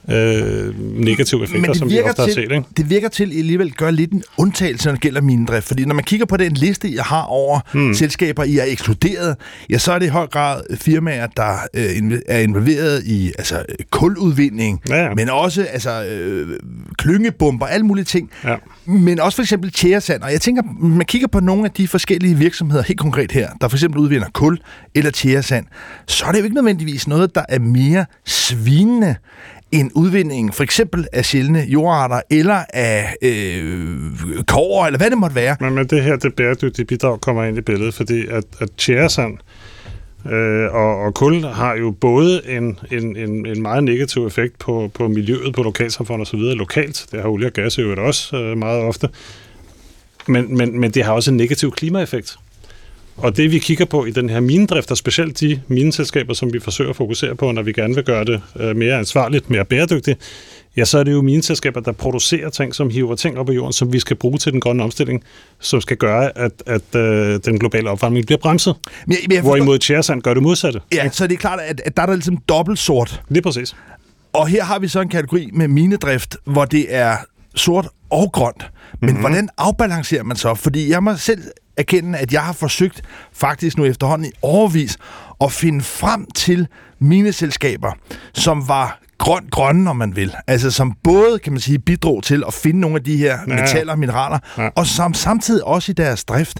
[0.10, 2.42] øh, negative effekter, Men det som vi ofte til, har set.
[2.42, 2.64] Ikke?
[2.78, 5.68] Det virker til at alligevel gøre lidt en undtagelse, når det gælder minedrift.
[5.68, 7.94] Fordi når man kigger på den liste, jeg har over hmm.
[7.94, 9.36] selskaber, I er ekskluderet,
[9.70, 14.82] ja, så er det i høj grad firmaer, der øh, er involveret i altså, kuludvinding,
[14.90, 15.14] ja, ja.
[15.16, 16.60] men også altså, øh,
[16.98, 18.30] klyngebomber, alle mulige ting.
[18.44, 18.56] Ja.
[18.86, 20.22] Men også for eksempel tjæresand.
[20.22, 23.68] Og jeg tænker, man kigger på nogle af de forskellige virksomheder, helt konkret her, der
[23.68, 24.60] for eksempel udvinder kul
[24.96, 25.66] eller tjæresand,
[26.08, 29.16] så er det jo ikke nødvendigvis noget, der er mere svinende
[29.72, 35.36] en udvinding for eksempel af sjældne jordarter eller af øh, kover, eller hvad det måtte
[35.36, 35.56] være.
[35.60, 39.38] Men, men det her, det bæredygtige bidrag kommer ind i billedet, fordi at, at tjæresand
[40.26, 44.92] øh, og, og kul har jo både en, en, en, en meget negativ effekt på,
[44.94, 46.40] på miljøet, på lokalsamfundet osv.
[46.40, 47.06] lokalt.
[47.12, 49.10] Det har olie og gas jo også øh, meget ofte.
[50.28, 52.38] Men, men, men det har også en negativ klimaeffekt.
[53.18, 56.60] Og det vi kigger på i den her minedrift, og specielt de mineselskaber, som vi
[56.60, 60.20] forsøger at fokusere på, når vi gerne vil gøre det øh, mere ansvarligt, mere bæredygtigt,
[60.78, 63.74] ja, så er det jo mineselskaber, der producerer ting, som hiver ting op af jorden,
[63.74, 65.24] som vi skal bruge til den grønne omstilling,
[65.60, 68.76] som skal gøre, at, at øh, den globale opvarmning bliver bremset.
[68.86, 69.42] Men, men forstår...
[69.42, 70.80] Hvorimod Tjæresand gør det modsatte.
[70.94, 73.22] Ja, så det er klart, at, at der er der ligesom dobbelt sort.
[73.30, 73.76] Lige præcis.
[74.34, 77.18] Og her har vi så en kategori med minedrift, hvor det er
[77.56, 78.70] sort og grønt.
[79.00, 79.20] Men mm-hmm.
[79.22, 80.56] hvordan afbalancerer man så?
[80.56, 81.42] Fordi jeg må selv
[81.78, 83.02] erkende, at jeg har forsøgt
[83.34, 84.98] faktisk nu efterhånden i overvis
[85.42, 86.68] at finde frem til
[87.00, 87.92] mine selskaber,
[88.34, 90.36] som var grøn grønne, om man vil.
[90.48, 93.62] Altså som både, kan man sige, bidrog til at finde nogle af de her ja,
[93.62, 94.70] metaller og mineraler, ja.
[94.76, 96.60] og som samtidig også i deres drift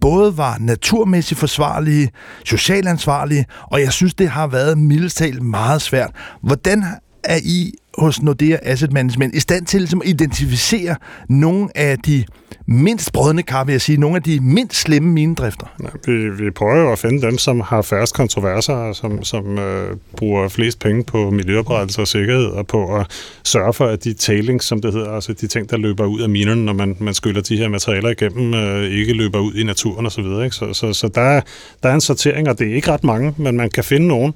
[0.00, 2.10] både var naturmæssigt forsvarlige,
[2.44, 6.10] socialt ansvarlige, og jeg synes, det har været mildest meget svært.
[6.42, 6.84] Hvordan
[7.24, 10.96] er I hos Nordea Asset Management i stand til ligesom, at identificere
[11.28, 12.24] nogle af de
[12.66, 15.66] mindst brødende kar, vil jeg sige, nogle af de mindst slemme minedrifter?
[15.82, 19.58] Ja, vi, vi prøver jo at finde dem, som har færrest kontroverser, og som, som
[19.58, 23.06] øh, bruger flest penge på miljøoprettelse og sikkerhed, og på at
[23.44, 26.28] sørge for, at de tailings, som det hedder, altså de ting, der løber ud af
[26.28, 30.06] minerne, når man, man skyller de her materialer igennem, øh, ikke løber ud i naturen
[30.06, 30.24] osv.
[30.24, 31.40] Så, så, så, så der,
[31.82, 34.34] der er en sortering, og det er ikke ret mange, men man kan finde nogen,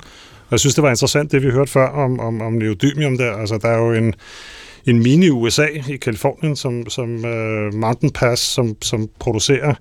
[0.52, 3.32] jeg synes, det var interessant, det vi hørte før om, om, om neodymium der.
[3.32, 4.14] Altså, der er jo en,
[4.86, 9.74] en mini USA i Kalifornien, som, som uh, Mountain Pass, som, som producerer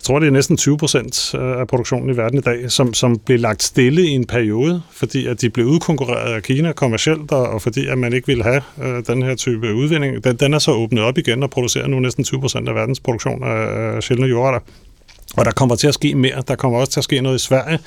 [0.00, 2.94] jeg tror, det er næsten 20 procent øh, af produktionen i verden i dag, som,
[2.94, 7.32] som blev lagt stille i en periode, fordi at de blev udkonkurreret af Kina kommercielt,
[7.32, 10.24] og, og fordi at man ikke ville have uh, den her type udvinding.
[10.24, 13.00] Den, den er så åbnet op igen og producerer nu næsten 20 procent af verdens
[13.00, 14.60] produktion af, af sjældne jordarter.
[15.36, 16.42] Og der kommer til at ske mere.
[16.48, 17.78] Der kommer også til at ske noget i Sverige,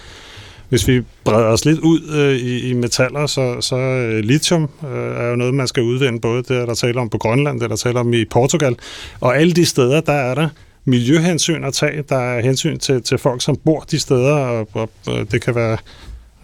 [0.73, 5.17] hvis vi breder os lidt ud øh, i, i metaller, så, så øh, lithium øh,
[5.17, 7.75] er jo noget, man skal udvinde, både det, der taler om på Grønland, det, der
[7.75, 8.75] taler om i Portugal.
[9.19, 10.49] Og alle de steder, der er der
[10.85, 12.03] miljøhensyn at tage.
[12.09, 15.55] Der er hensyn til, til folk, som bor de steder, og, og, og det kan
[15.55, 15.77] være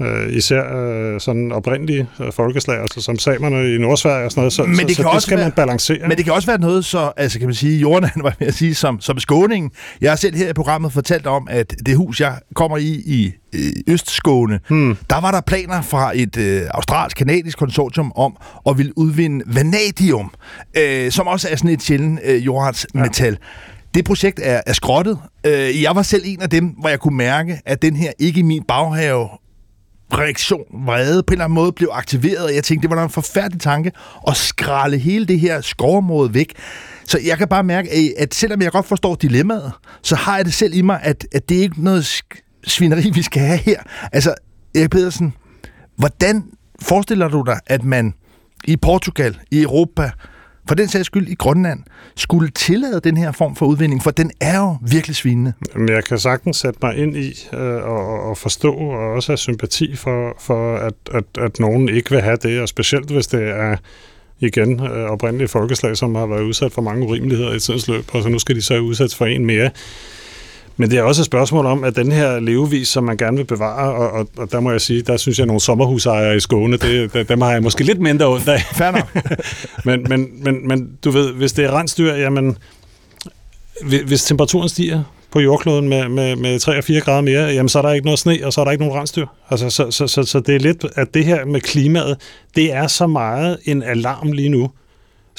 [0.02, 4.54] øh, især øh, sådan oprindelige øh, folkeslag, altså som samerne i Nordsverige og sådan noget,
[4.54, 6.08] så, men det, så, kan så det skal være, man balancere.
[6.08, 8.54] Men det kan også være noget så, altså kan man sige, jorden var med at
[8.54, 9.72] sige, som, som skåning.
[10.02, 13.34] Jeg har selv her i programmet fortalt om, at det hus, jeg kommer i i
[13.88, 14.98] Østskåne, hmm.
[15.10, 18.38] der var der planer fra et øh, australsk-kanadisk konsortium om
[18.70, 20.32] at ville udvinde vanadium,
[20.78, 23.32] øh, som også er sådan et sjældent øh, jordartsmetal.
[23.32, 23.38] Ja.
[23.94, 25.18] Det projekt er, er skrottet.
[25.46, 28.40] Øh, jeg var selv en af dem, hvor jeg kunne mærke, at den her ikke
[28.40, 29.28] i min baghave
[30.14, 33.10] reaktion, vrede på en eller anden måde blev aktiveret, og jeg tænkte, det var en
[33.10, 33.92] forfærdelig tanke
[34.28, 36.54] at skralde hele det her skovområde væk.
[37.06, 40.54] Så jeg kan bare mærke, at selvom jeg godt forstår dilemmaet, så har jeg det
[40.54, 42.22] selv i mig, at, at det er ikke noget
[42.68, 43.80] svineri, vi skal have her.
[44.12, 44.34] Altså,
[44.76, 45.34] Erik Pedersen,
[45.96, 46.44] hvordan
[46.82, 48.14] forestiller du dig, at man
[48.64, 50.12] i Portugal, i Europa,
[50.70, 51.80] for den sags skyld i Grønland,
[52.16, 55.54] skulle tillade den her form for udvinding, for den er jo virkelig svinende.
[55.76, 59.38] Men jeg kan sagtens sætte mig ind i øh, og, og forstå og også have
[59.38, 63.50] sympati for, for at, at, at nogen ikke vil have det, og specielt hvis det
[63.50, 63.78] er
[64.40, 68.24] igen øh, oprindelige folkeslag, som har været udsat for mange urimeligheder i tidens løb, og
[68.24, 69.70] så nu skal de så udsættes for en mere.
[70.80, 73.44] Men det er også et spørgsmål om, at den her levevis, som man gerne vil
[73.44, 76.40] bevare, og, og, og der må jeg sige, der synes jeg, at nogle sommerhusejere i
[76.40, 78.62] Skåne, det, dem har jeg måske lidt mindre ondt af.
[79.86, 82.58] men, men, men, men du ved, hvis det er rensdyr, jamen,
[84.06, 87.78] hvis temperaturen stiger på jordkloden med, med, med 3 og 4 grader mere, jamen så
[87.78, 89.26] er der ikke noget sne, og så er der ikke nogen rensdyr.
[89.50, 92.18] Altså, så, så, så, så det er lidt, at det her med klimaet,
[92.56, 94.70] det er så meget en alarm lige nu,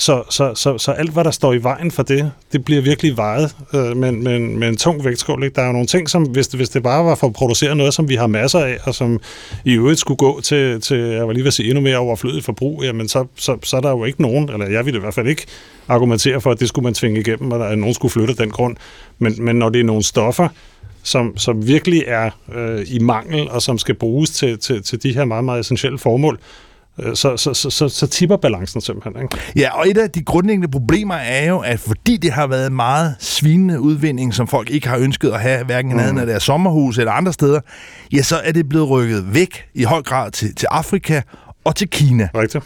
[0.00, 3.16] så, så, så, så alt, hvad der står i vejen for det, det bliver virkelig
[3.16, 5.44] vejet øh, med, med, med en tung vægtskål.
[5.44, 5.54] Ikke?
[5.54, 7.76] Der er jo nogle ting, som hvis det, hvis det bare var for at producere
[7.76, 9.20] noget, som vi har masser af, og som
[9.64, 12.44] i øvrigt skulle gå til, til jeg var lige ved at sige, endnu mere overflødigt
[12.44, 15.14] forbrug, jamen så, så, så er der jo ikke nogen, eller jeg ville i hvert
[15.14, 15.46] fald ikke
[15.88, 18.76] argumentere for, at det skulle man tvinge igennem, og at nogen skulle flytte den grund.
[19.18, 20.48] Men, men når det er nogle stoffer,
[21.02, 25.12] som, som virkelig er øh, i mangel, og som skal bruges til, til, til de
[25.14, 26.38] her meget, meget essentielle formål,
[27.14, 29.22] så, så, så, så, så tipper balancen simpelthen.
[29.22, 29.36] Ikke?
[29.56, 33.16] Ja, og et af de grundlæggende problemer er jo, at fordi det har været meget
[33.18, 36.18] svinende udvinding, som folk ikke har ønsket at have, hverken i mm.
[36.18, 37.60] af deres sommerhus eller andre steder,
[38.12, 41.22] ja, så er det blevet rykket væk i høj grad til, til Afrika
[41.64, 42.28] og til Kina.
[42.34, 42.64] Rigtigt.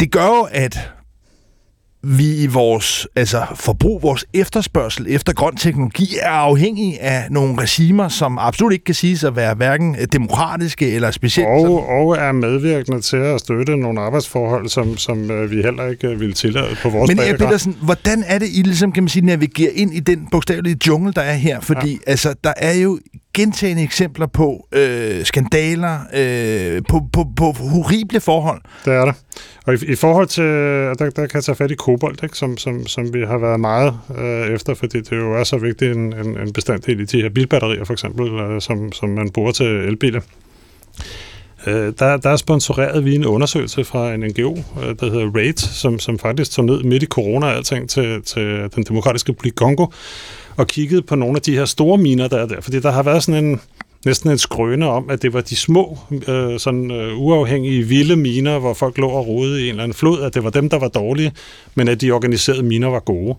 [0.00, 0.90] Det gør jo, at
[2.04, 8.08] vi i vores altså forbrug, vores efterspørgsel efter grøn teknologi er afhængig af nogle regimer,
[8.08, 11.48] som absolut ikke kan siges at være hverken demokratiske eller specielt...
[11.48, 16.08] Og, og er medvirkende til at støtte nogle arbejdsforhold, som, som øh, vi heller ikke
[16.08, 19.08] øh, vil tillade på vores Men Erik Petersen, hvordan er det, I ligesom, kan man
[19.08, 21.60] sige, navigerer ind i den bogstavelige jungle, der er her?
[21.60, 22.10] Fordi ja.
[22.10, 22.98] altså, der er jo
[23.34, 28.60] gentagende eksempler på øh, skandaler, øh, på, på, på horrible forhold.
[28.84, 29.14] Det er det.
[29.66, 32.36] Og i, i forhold til, øh, der, der kan jeg tage fat i kobolt, ikke?
[32.36, 35.96] Som, som, som vi har været meget øh, efter, fordi det jo er så vigtigt
[35.96, 39.52] en, en, en bestanddel i de her bilbatterier, for eksempel, øh, som, som man bruger
[39.52, 40.20] til elbiler.
[41.66, 45.56] Øh, der, der er sponsoreret vi en undersøgelse fra en NGO, øh, der hedder RAID,
[45.56, 49.52] som, som faktisk tog ned midt i corona og alting til, til den demokratiske republik
[49.56, 49.86] Kongo,
[50.56, 52.60] og kiggede på nogle af de her store miner, der er der.
[52.60, 53.60] Fordi der har været sådan en,
[54.04, 58.58] næsten en skrøne om, at det var de små, øh, sådan øh, uafhængige, vilde miner,
[58.58, 60.78] hvor folk lå og rode i en eller anden flod, at det var dem, der
[60.78, 61.32] var dårlige,
[61.74, 63.36] men at de organiserede miner var gode.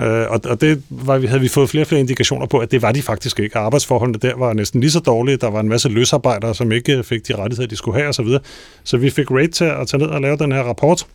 [0.00, 2.70] Øh, og, og det var, vi havde vi fået flere og flere indikationer på, at
[2.70, 3.58] det var de faktisk ikke.
[3.58, 5.36] Arbejdsforholdene der var næsten lige så dårlige.
[5.36, 8.26] Der var en masse løsarbejdere, som ikke øh, fik de rettigheder, de skulle have osv.
[8.26, 8.38] Så,
[8.84, 11.06] så vi fik Raid til at tage ned og lave den her rapport.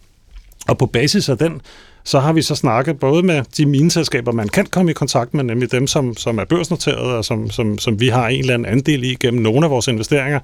[0.68, 1.62] Og på basis af den,
[2.04, 5.44] så har vi så snakket både med de mineselskaber, man kan komme i kontakt med,
[5.44, 8.66] nemlig dem, som, som er børsnoteret, og som, som, som vi har en eller anden
[8.66, 10.40] andel i gennem nogle af vores investeringer,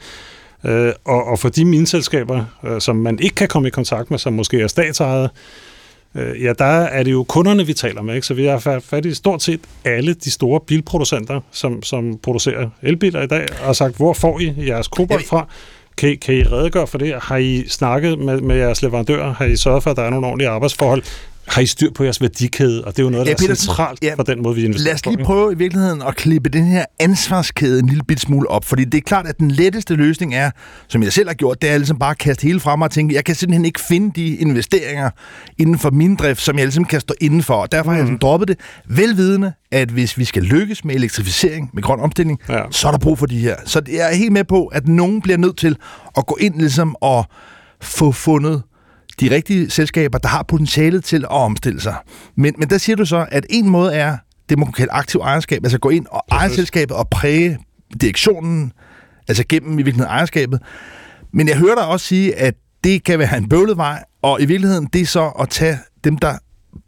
[0.64, 4.20] øh, og, og for de mineselskaber, øh, som man ikke kan komme i kontakt med,
[4.20, 5.30] som måske er statsejet,
[6.16, 8.16] øh, ja, der er det jo kunderne, vi taler med.
[8.16, 8.28] Ikke?
[8.28, 13.22] Så vi har fat i stort set alle de store bilproducenter, som, som producerer elbiler
[13.22, 15.48] i dag, og sagt, hvor får I jeres kobolt fra?
[15.98, 17.16] Kan, kan I redegøre for det?
[17.22, 19.34] Har I snakket med, med jeres leverandører?
[19.34, 21.04] Har I sørget for, at der er nogle ordentlige arbejdsforhold?
[21.48, 23.56] Har I styr på jeres værdikæde, og det er jo noget, der ja, Peter, er
[23.56, 26.16] centralt ja, for den måde, vi investerer Lad os lige på, prøve i virkeligheden at
[26.16, 29.52] klippe den her ansvarskæde en lille bit smule op, fordi det er klart, at den
[29.52, 30.52] letteste løsning er,
[30.88, 33.16] som jeg selv har gjort, det er ligesom bare at kaste hele frem og tænke,
[33.16, 35.10] jeg kan simpelthen ikke finde de investeringer
[35.58, 37.96] inden for min drift, som jeg ligesom kan stå indenfor, og derfor mm.
[37.96, 38.20] har jeg mhm.
[38.20, 42.62] droppet det, velvidende, at hvis vi skal lykkes med elektrificering, med grøn omstilling, ja.
[42.72, 43.56] så er der brug for de her.
[43.66, 45.78] Så jeg er helt med på, at nogen bliver nødt til
[46.18, 47.26] at gå ind ligesom og
[47.82, 48.62] få fundet
[49.20, 51.96] de rigtige selskaber, der har potentialet til at omstille sig.
[52.36, 54.18] Men, men der siger du så, at en måde er
[54.50, 57.60] det, man kan kalde aktiv ejerskab, altså gå ind og eje selskabet og præge
[58.02, 58.72] direktionen,
[59.28, 60.60] altså gennem i virkeligheden ejerskabet.
[61.34, 64.46] Men jeg hører dig også sige, at det kan være en bøvlet vej, og i
[64.46, 66.38] virkeligheden det er så at tage dem, der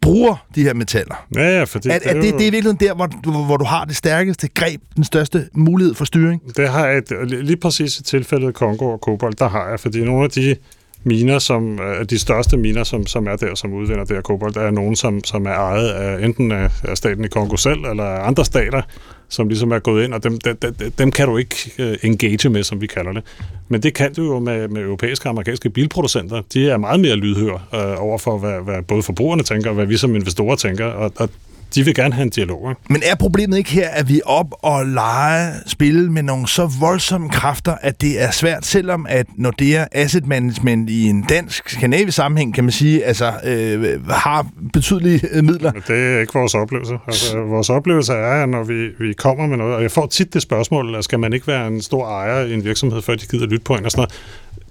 [0.00, 1.26] bruger de her metaller.
[1.36, 3.64] Ja, ja, for det, Er, er det, det er i virkeligheden der, hvor, hvor du
[3.64, 6.42] har det stærkeste greb, den største mulighed for styring?
[6.56, 10.24] Det har jeg, lige præcis i tilfældet Kongo og Kobolt, der har jeg, fordi nogle
[10.24, 10.56] af de
[11.04, 14.56] miner, som er de største miner, som, som er der, som udvinder det her kobolt,
[14.56, 18.04] er nogen, som, som er ejet af enten af, af staten i Kongo selv, eller
[18.04, 18.82] af andre stater,
[19.28, 22.48] som ligesom er gået ind, og dem, dem, dem, dem kan du ikke uh, engage
[22.48, 23.22] med, som vi kalder det.
[23.68, 26.42] Men det kan du jo med, med europæiske og amerikanske bilproducenter.
[26.52, 29.74] De er meget mere lydhøre øh, uh, over for, hvad, hvad både forbrugerne tænker, og
[29.74, 31.28] hvad vi som investorer tænker, og, og
[31.74, 32.70] de vil gerne have en dialog.
[32.70, 32.80] Ikke?
[32.90, 37.28] Men er problemet ikke her, at vi op og lege spil med nogle så voldsomme
[37.28, 42.54] kræfter, at det er svært, selvom at Nordea Asset Management i en dansk skandinavisk sammenhæng,
[42.54, 45.72] kan man sige, altså øh, har betydelige øh, midler.
[45.72, 46.94] Det er ikke vores oplevelse.
[47.06, 50.34] Altså, vores oplevelse er, at når vi, vi kommer med noget, og jeg får tit
[50.34, 53.26] det spørgsmål, at skal man ikke være en stor ejer i en virksomhed, før de
[53.26, 54.14] gider lytte på en og sådan noget.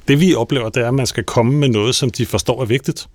[0.08, 2.66] Det vi oplever, det er, at man skal komme med noget, som de forstår er
[2.66, 3.08] vigtigt.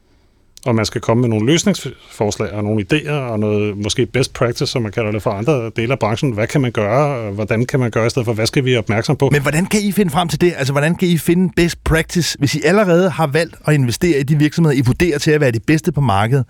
[0.66, 4.66] Og man skal komme med nogle løsningsforslag og nogle idéer og noget måske best practice,
[4.66, 6.32] som man kalder det for andre dele af branchen.
[6.32, 7.30] Hvad kan man gøre?
[7.30, 8.32] Hvordan kan man gøre i stedet for?
[8.32, 9.28] Hvad skal vi være opmærksom på?
[9.32, 10.54] Men hvordan kan I finde frem til det?
[10.56, 14.22] Altså, hvordan kan I finde best practice, hvis I allerede har valgt at investere i
[14.22, 16.44] de virksomheder, I vurderer til at være de bedste på markedet?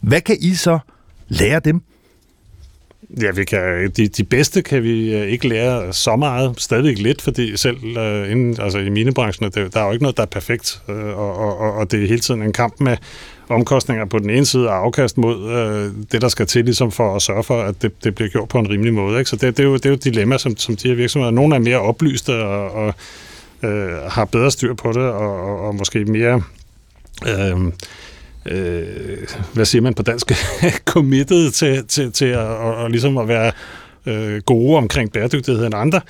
[0.00, 0.78] Hvad kan I så
[1.28, 1.82] lære dem?
[3.22, 7.22] Ja, vi kan, de, de bedste kan vi øh, ikke lære så meget, stadig lidt,
[7.22, 10.26] fordi selv uh, inden, altså i minebranchen, det, der er jo ikke noget, der er
[10.26, 12.96] perfekt, uh, og, og, og- og det er hele tiden en kamp med
[13.48, 17.16] omkostninger på den ene side og afkast mod uh, det, der skal til ligesom for
[17.16, 19.18] at sørge for, at det, det bliver gjort på en rimelig måde.
[19.18, 19.30] Ikke?
[19.30, 21.30] Så det, det, er jo, det er jo et dilemma, som, som de her virksomheder,
[21.32, 22.94] nogle er mere oplyste og, og
[23.62, 23.70] uh,
[24.10, 26.42] har bedre styr på det, og, og, og måske mere...
[27.26, 27.72] Uh,
[28.50, 30.32] øh, hvad siger man på dansk,
[30.92, 33.52] committed til, til, til at, og, og ligesom at være
[34.06, 36.00] øh, gode omkring bæredygtighed end andre.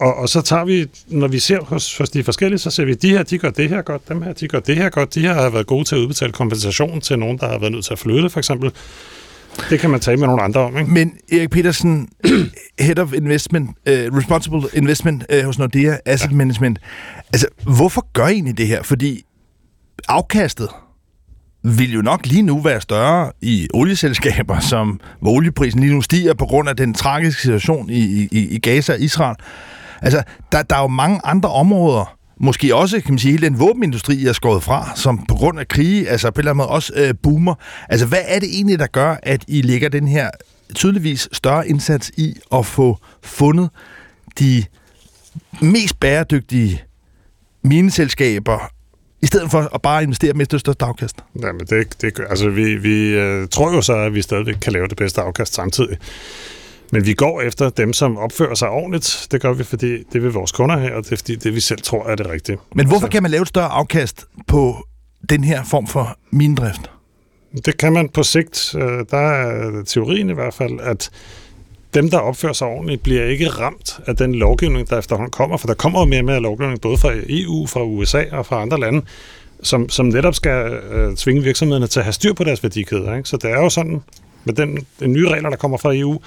[0.00, 2.94] Og, og så tager vi, når vi ser hos, hos de forskellige, så ser vi,
[2.94, 5.20] de her, de gør det her godt, dem her, de gør det her godt, de
[5.20, 7.92] her har været gode til at udbetale kompensation til nogen, der har været nødt til
[7.92, 8.72] at flytte, for eksempel.
[9.70, 10.90] Det kan man tale med nogle andre om, ikke?
[10.90, 12.08] Men Erik Petersen,
[12.78, 16.36] Head of Investment, uh, Responsible Investment uh, hos Nordea Asset ja.
[16.36, 16.78] Management.
[17.32, 18.82] Altså, hvorfor gør I egentlig det her?
[18.82, 19.24] Fordi
[20.08, 20.68] afkastet
[21.64, 26.34] vil jo nok lige nu være større i olieselskaber, som hvor olieprisen lige nu stiger
[26.34, 29.36] på grund af den tragiske situation i, i, i Gaza og Israel.
[30.02, 30.22] Altså,
[30.52, 34.14] der, der er jo mange andre områder, måske også, kan man sige, hele den våbenindustri,
[34.14, 36.68] I er skåret fra, som på grund af krige, altså på en eller anden måde
[36.68, 37.54] også øh, boomer.
[37.88, 40.30] Altså, hvad er det egentlig, der gør, at I lægger den her
[40.74, 43.70] tydeligvis større indsats i at få fundet
[44.38, 44.64] de
[45.60, 46.82] mest bæredygtige
[47.62, 48.70] mineselskaber,
[49.24, 51.16] i stedet for at bare investere med det største afkast?
[51.42, 54.88] Jamen, det, det, altså, vi, vi øh, tror jo så, at vi stadigvæk kan lave
[54.88, 55.98] det bedste afkast samtidig.
[56.92, 59.26] Men vi går efter dem, som opfører sig ordentligt.
[59.30, 61.60] Det gør vi, fordi det vil vores kunder have, og det er fordi det, vi
[61.60, 62.58] selv tror er det rigtige.
[62.74, 64.86] Men hvorfor Så- kan man lave et større afkast på
[65.30, 66.90] den her form for minedrift?
[67.64, 68.74] Det kan man på sigt.
[68.74, 71.10] Øh, Der er teorien i hvert fald, at
[71.94, 75.56] dem, der opfører sig ordentligt, bliver ikke ramt af den lovgivning, der efterhånden kommer.
[75.56, 78.62] For der kommer jo mere og mere lovgivning, både fra EU, fra USA og fra
[78.62, 79.02] andre lande,
[79.62, 83.16] som, som netop skal øh, tvinge virksomhederne til at have styr på deres værdikæder.
[83.16, 83.28] Ikke?
[83.28, 84.02] Så det er jo sådan,
[84.44, 86.20] med den, den nye regler, der kommer fra EU,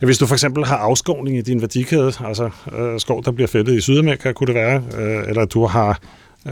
[0.00, 3.48] at hvis du for eksempel har afskovning i din værdikæde, altså øh, skov, der bliver
[3.48, 6.00] fældet i Sydamerika, kunne det være, øh, eller du har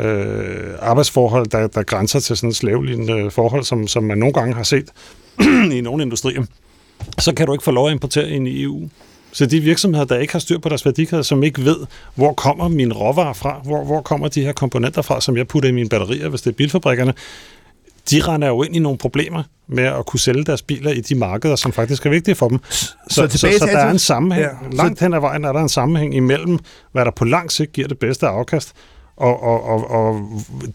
[0.01, 4.63] øh, arbejdsforhold, der, der grænser til sådan slavelignende forhold, som, som man nogle gange har
[4.63, 4.91] set
[5.77, 6.45] i nogle industrier,
[7.19, 8.89] så kan du ikke få lov at importere ind i EU.
[9.33, 11.77] Så de virksomheder, der ikke har styr på deres værdikæde, som ikke ved,
[12.15, 15.69] hvor kommer mine råvarer fra, hvor, hvor kommer de her komponenter fra, som jeg putter
[15.69, 17.15] i mine batterier, hvis det er bilfabrikkerne,
[18.11, 21.15] de render jo ind i nogle problemer med at kunne sælge deres biler i de
[21.15, 22.59] markeder, som faktisk er vigtige for dem.
[22.71, 24.47] Så, så, så, så der er en sammenhæng.
[24.47, 26.59] Ja, Langt hen ad vejen er der en sammenhæng imellem,
[26.93, 28.73] hvad der på lang sigt giver det bedste afkast,
[29.17, 30.21] og, og, og, og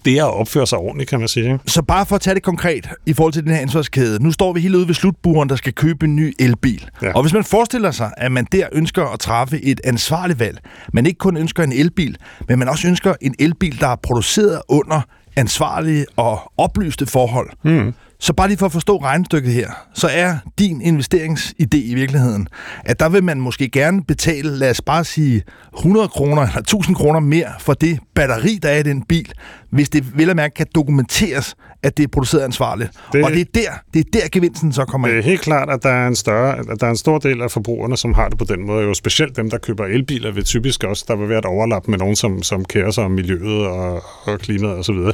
[0.06, 1.60] det at opføre sig ordentligt, kan man sige.
[1.66, 4.24] Så bare for at tage det konkret i forhold til den her ansvarskæde.
[4.24, 6.90] Nu står vi helt ude ved slutburen, der skal købe en ny elbil.
[7.02, 7.12] Ja.
[7.14, 10.60] Og hvis man forestiller sig, at man der ønsker at træffe et ansvarligt valg,
[10.94, 14.62] man ikke kun ønsker en elbil, men man også ønsker en elbil, der er produceret
[14.70, 15.02] under
[15.36, 17.50] ansvarlige og oplyste forhold.
[17.64, 17.94] Mm.
[18.22, 22.48] Så bare lige for at forstå regnestykket her, så er din investeringsidé i virkeligheden,
[22.86, 25.44] at der vil man måske gerne betale, lad os bare sige,
[25.78, 29.32] 100 kroner eller 1000 kroner mere for det batteri, der er i den bil,
[29.70, 32.92] hvis det vel at mærke kan dokumenteres, at det er produceret ansvarligt.
[33.14, 33.24] Det...
[33.24, 35.26] Og det er, der, det er der gevinsten så kommer Det er ind.
[35.26, 37.98] helt klart, at der er, en større, at der er en stor del af forbrugerne,
[37.98, 38.84] som har det på den måde.
[38.84, 41.98] Jo specielt dem, der køber elbiler, vil typisk også, der vil være et overlap med
[41.98, 44.84] nogen, som, som kærer sig om miljøet og, og klimaet osv.
[44.84, 45.14] Så, videre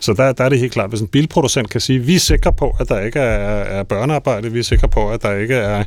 [0.00, 2.52] så der, der er det helt klart, hvis en bilproducent kan sige, vi er sikre
[2.52, 5.84] på, at der ikke er, er børnearbejde, vi er sikre på, at der ikke er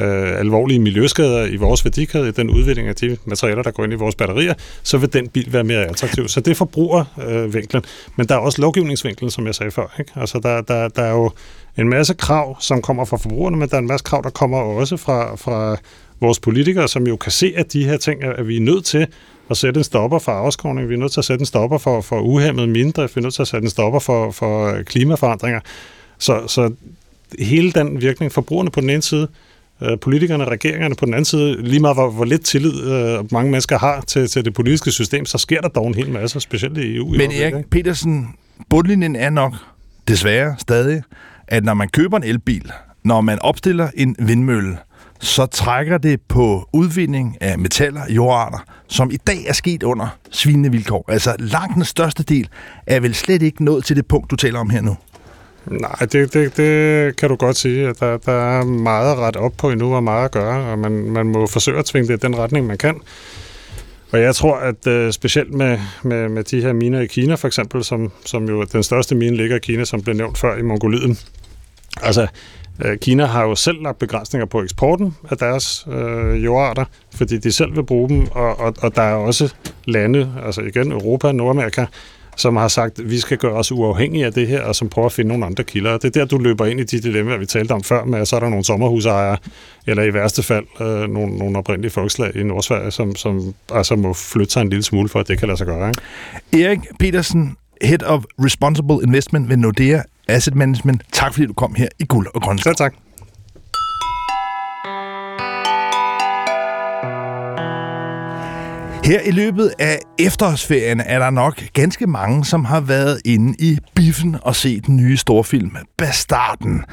[0.00, 3.92] øh, alvorlige miljøskader i vores værdikæde, i den udvikling af de materialer, der går ind
[3.92, 6.28] i vores batterier, så vil den bil være mere attraktiv.
[6.28, 7.82] Så det er forbrugervinklen.
[8.16, 9.96] Men der er også lovgivningsvinklen, som jeg sagde før.
[9.98, 10.12] Ikke?
[10.16, 11.30] Altså der, der, der er jo
[11.78, 14.58] en masse krav, som kommer fra forbrugerne, men der er en masse krav, der kommer
[14.58, 15.76] også fra, fra
[16.20, 19.06] vores politikere, som jo kan se, at de her ting, at vi er nødt til
[19.50, 22.00] at sætte en stopper for afskovning, vi er nødt til at sætte en stopper for,
[22.00, 25.60] for uhemmet mindrift, vi er nødt til at sætte en stopper for, for klimaforandringer.
[26.18, 26.72] Så, så
[27.38, 29.28] hele den virkning, forbrugerne på den ene side,
[29.82, 33.50] øh, politikerne, regeringerne på den anden side, lige meget hvor, hvor lidt tillid øh, mange
[33.50, 36.78] mennesker har til, til det politiske system, så sker der dog en hel masse, specielt
[36.78, 37.08] i EU.
[37.08, 38.28] Men Erik Petersen,
[38.70, 39.54] bundlinjen er nok
[40.08, 41.02] desværre stadig,
[41.48, 42.72] at når man køber en elbil,
[43.04, 44.76] når man opstiller en vindmølle,
[45.20, 48.58] så trækker det på udvinding af metaller, jordarter,
[48.88, 51.04] som i dag er sket under svinende vilkår.
[51.08, 52.48] Altså langt den største del
[52.86, 54.96] er vel slet ikke nået til det punkt, du taler om her nu.
[55.66, 57.88] Nej, det, det, det kan du godt sige.
[57.88, 60.78] At der, der er meget at rette op på endnu og meget at gøre, og
[60.78, 63.00] man, man må forsøge at tvinge det i den retning, man kan.
[64.12, 67.46] Og jeg tror, at øh, specielt med, med, med de her miner i Kina for
[67.46, 70.62] eksempel, som, som jo den største mine ligger i Kina, som blev nævnt før i
[70.62, 71.26] Mongoliet,
[72.02, 72.26] Altså,
[72.84, 77.52] Øh, Kina har jo selv lagt begrænsninger på eksporten af deres øh, jordarter, fordi de
[77.52, 79.54] selv vil bruge dem, og, og, og der er også
[79.84, 81.86] lande, altså igen Europa og Nordamerika,
[82.36, 85.06] som har sagt, at vi skal gøre os uafhængige af det her, og som prøver
[85.06, 85.98] at finde nogle andre kilder.
[85.98, 88.28] Det er der, du løber ind i de dilemmaer, vi talte om før, med at
[88.28, 89.36] så er der nogle sommerhusejere,
[89.86, 94.12] eller i værste fald øh, nogle, nogle oprindelige folkslag i Nordsverige, som, som altså må
[94.12, 95.88] flytte sig en lille smule for, at det kan lade sig gøre.
[96.52, 96.66] Ikke?
[96.66, 101.02] Erik Petersen, Head of Responsible Investment ved Nordea Asset Management.
[101.12, 102.66] Tak fordi du kom her i Guld og.
[102.66, 102.94] Ja, tak.
[109.06, 113.78] Her i løbet af efterårsferien er der nok ganske mange, som har været inde i
[113.94, 116.84] biffen og set den nye storfilm Bastarden,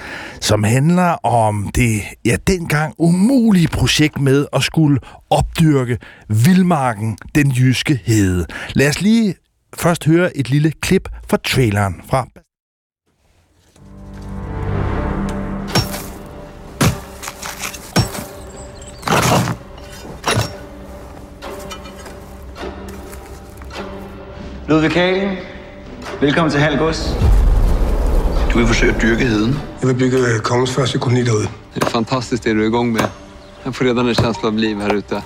[0.42, 5.98] som handler om det ja, dengang umulige projekt med at skulle opdyrke
[6.30, 8.46] vildmarken, den jyske hede.
[8.74, 9.36] Lad os lige
[9.78, 12.28] først høre et lille klip fra traileren fra
[24.68, 25.38] Ludvig Kalen,
[26.22, 27.10] velkommen til Halgås.
[28.54, 29.60] Du vil forsøge at dyrke heden.
[29.82, 31.48] Jeg vil bygge kongens første koloni derude.
[31.76, 33.02] Det är fantastiskt det du är igång med.
[33.66, 35.22] Jag får redan en känsla av liv här ute.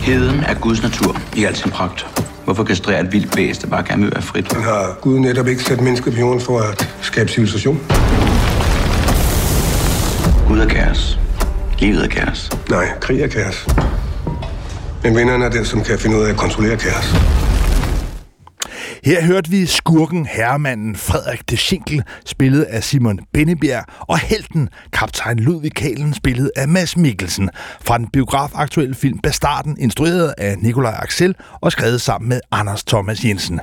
[0.00, 2.06] Heden er Guds natur i al sin pragt.
[2.44, 4.54] Hvorfor kastrere et vildt bæst, der bare gerne vil være frit?
[4.54, 7.80] Men har Gud netop ikke sat mennesket på jorden for at skabe civilisation?
[10.48, 11.18] Gud er kaos.
[11.78, 12.50] Livet er kaos.
[12.70, 13.68] Nej, krig er kaos.
[15.02, 17.14] Men vinderen er den, som kan finde ud af at kontrollere kaos.
[19.04, 25.38] Her hørte vi skurken herremanden Frederik de Schinkel, spillet af Simon Bennebjerg, og helten kaptajn
[25.38, 27.50] Ludvig Kalen, spillet af Mads Mikkelsen,
[27.84, 33.24] fra den biografaktuelle film Bastarden, instrueret af Nikolaj Axel og skrevet sammen med Anders Thomas
[33.24, 33.60] Jensen.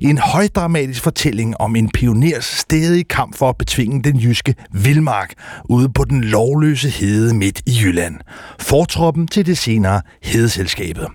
[0.00, 5.34] En højdramatisk fortælling om en pioners stedige kamp for at betvinge den jyske vildmark
[5.64, 8.16] ude på den lovløse hede midt i Jylland.
[8.60, 11.06] Fortroppen til det senere hedeselskabet.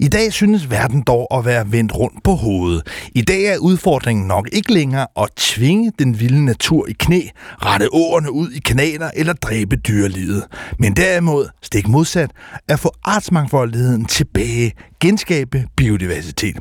[0.00, 2.82] I dag synes verden dog at være vendt rundt på hovedet.
[3.14, 7.20] I dag er udfordringen nok ikke længere at tvinge den vilde natur i knæ,
[7.64, 10.44] rette åerne ud i kanaler eller dræbe dyrelivet.
[10.78, 12.30] Men derimod, stik modsat,
[12.68, 16.56] at få artsmangfoldigheden tilbage, genskabe biodiversitet.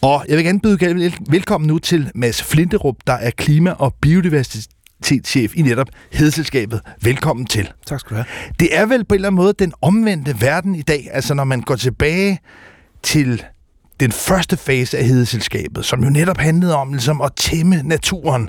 [0.00, 3.94] Og jeg vil gerne byde vel- velkommen nu til Mads Flinterup, der er klima- og
[4.00, 6.80] biodiversitetschef i netop Hedeselskabet.
[7.02, 7.70] Velkommen til.
[7.86, 8.26] Tak skal du have.
[8.60, 11.44] Det er vel på en eller anden måde den omvendte verden i dag, altså når
[11.44, 12.38] man går tilbage
[13.02, 13.44] til
[14.02, 18.48] den første fase af hedeselskabet, som jo netop handlede om ligesom at tæmme naturen.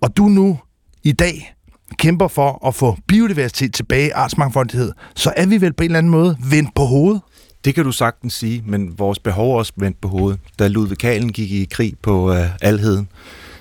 [0.00, 0.58] Og du nu
[1.02, 1.54] i dag
[1.98, 6.10] kæmper for at få biodiversitet tilbage, artsmangfoldighed, så er vi vel på en eller anden
[6.10, 7.20] måde vendt på hovedet.
[7.64, 10.40] Det kan du sagtens sige, men vores behov er også vendt på hovedet.
[10.58, 13.08] Da Ludvig Kalen gik i krig på øh, alheden,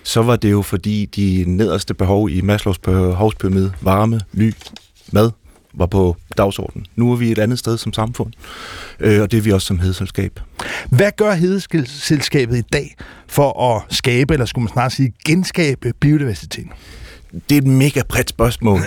[0.03, 4.53] så var det jo fordi de nederste behov i Maslows behovspyramide, varme, ly,
[5.11, 5.31] mad,
[5.73, 6.85] var på dagsordenen.
[6.95, 8.33] Nu er vi et andet sted som samfund,
[8.99, 10.39] øh, og det er vi også som hedeselskab.
[10.89, 12.95] Hvad gør hedeselskabet i dag
[13.27, 16.71] for at skabe, eller skulle man snart sige, genskabe biodiversiteten?
[17.49, 18.79] Det er et mega bredt spørgsmål.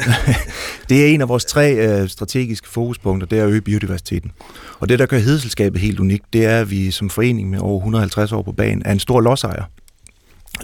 [0.88, 4.32] det er en af vores tre øh, strategiske fokuspunkter, det er at øge biodiversiteten.
[4.80, 7.78] Og det, der gør hedeselskabet helt unikt, det er, at vi som forening med over
[7.78, 9.62] 150 år på banen er en stor lodsejer.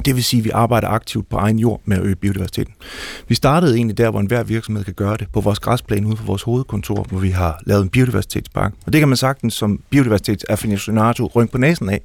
[0.04, 2.74] Det vil sige, at vi arbejder aktivt på egen jord med at øge biodiversiteten.
[3.28, 6.24] Vi startede egentlig der, hvor enhver virksomhed kan gøre det, på vores græsplæne ude på
[6.24, 8.74] vores hovedkontor, hvor vi har lavet en biodiversitetsbank.
[8.86, 12.00] Og det kan man sagtens som biodiversitetsaffinationato rynke på næsen af.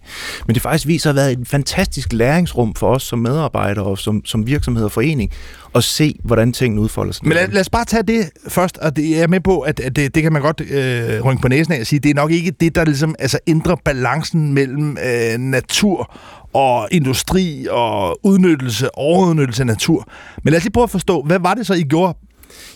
[0.47, 3.97] Men det faktisk viser at have været et fantastisk læringsrum for os som medarbejdere og
[3.97, 5.31] som, som virksomhed og forening
[5.73, 7.25] og se, hvordan tingene udfolder sig.
[7.25, 9.79] Men lad, lad os bare tage det først, og det, jeg er med på, at,
[9.79, 12.15] at det, det kan man godt øh, rynke på næsen af og sige, det er
[12.15, 16.17] nok ikke det, der ligesom altså, ændrer balancen mellem øh, natur
[16.53, 20.07] og industri og udnyttelse, overudnyttelse af natur.
[20.43, 22.17] Men lad os lige prøve at forstå, hvad var det så, I gjorde?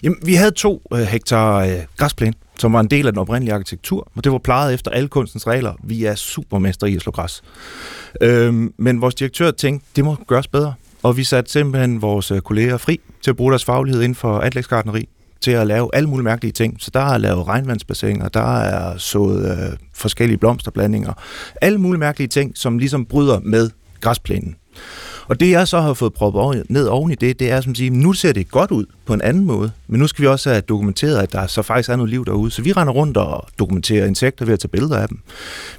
[0.03, 3.53] Jamen, vi havde to øh, hektar øh, græsplæne, som var en del af den oprindelige
[3.53, 5.73] arkitektur, og det var plejet efter alle kunstens regler.
[5.83, 7.41] Vi er supermester i at slå græs.
[8.21, 10.73] Øhm, men vores direktør tænkte, det må gøres bedre.
[11.03, 14.39] Og vi satte simpelthen vores øh, kolleger fri til at bruge deres faglighed inden for
[14.39, 15.09] anlægsgardneri
[15.41, 16.75] til at lave alle mulige mærkelige ting.
[16.79, 21.13] Så der er lavet regnvandsbassiner, der er sået øh, forskellige blomsterblandinger,
[21.61, 23.69] alle mulige mærkelige ting, som ligesom bryder med
[24.01, 24.55] græsplænen.
[25.27, 27.77] Og det jeg så har fået proppet ned oven i det, det er som at
[27.77, 30.49] sige, nu ser det godt ud på en anden måde, men nu skal vi også
[30.49, 32.51] have dokumenteret, at der så faktisk er noget liv derude.
[32.51, 35.19] Så vi render rundt og dokumenterer insekter ved at tage billeder af dem.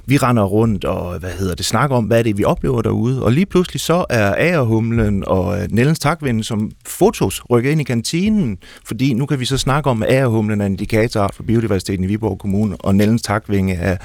[0.05, 3.23] Vi render rundt og, hvad hedder det, snakker om, hvad er det, vi oplever derude.
[3.23, 7.83] Og lige pludselig så er ærehumlen og øh, Nellens takvind som fotos rykker ind i
[7.83, 12.03] kantinen, fordi nu kan vi så snakke om, at ærehumlen er en indikator for biodiversiteten
[12.03, 13.97] i Viborg Kommune, og Nellens takvinge er,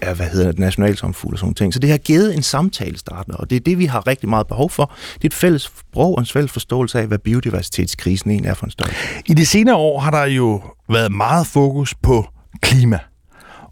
[0.00, 1.74] er hvad hedder det, nationalsomfugl og sådan ting.
[1.74, 4.46] Så det har givet en samtale starter, og det er det, vi har rigtig meget
[4.46, 4.92] behov for.
[5.14, 8.66] Det er et fælles sprog og en fælles forståelse af, hvad biodiversitetskrisen egentlig er for
[8.74, 8.84] en.
[9.26, 12.26] I de senere år har der jo været meget fokus på
[12.62, 12.98] klima.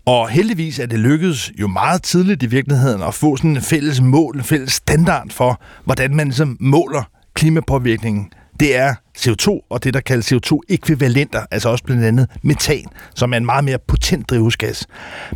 [0.06, 4.00] Og heldigvis er det lykkedes jo meget tidligt i virkeligheden at få sådan en fælles
[4.00, 7.02] mål, en fælles standard for, hvordan man ligesom måler
[7.34, 8.30] klimapåvirkningen
[8.60, 12.84] det er CO2 og det, der kaldes CO2-ekvivalenter, altså også blandt andet metan,
[13.14, 14.86] som er en meget mere potent drivhusgas.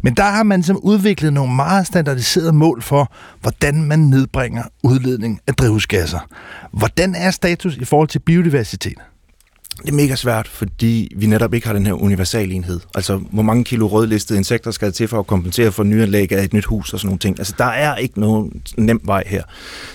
[0.02, 5.40] Men der har man som udviklet nogle meget standardiserede mål for, hvordan man nedbringer udledning
[5.46, 6.28] af drivhusgasser.
[6.72, 8.98] Hvordan er status i forhold til biodiversitet?
[9.79, 12.81] Det er mega svært, fordi vi netop ikke har den her universal enhed.
[12.95, 16.45] Altså, hvor mange kilo rødlistede insekter skal der til for at kompensere for nyanlæg af
[16.45, 17.39] et nyt hus og sådan nogle ting.
[17.39, 19.43] Altså, der er ikke nogen nem vej her.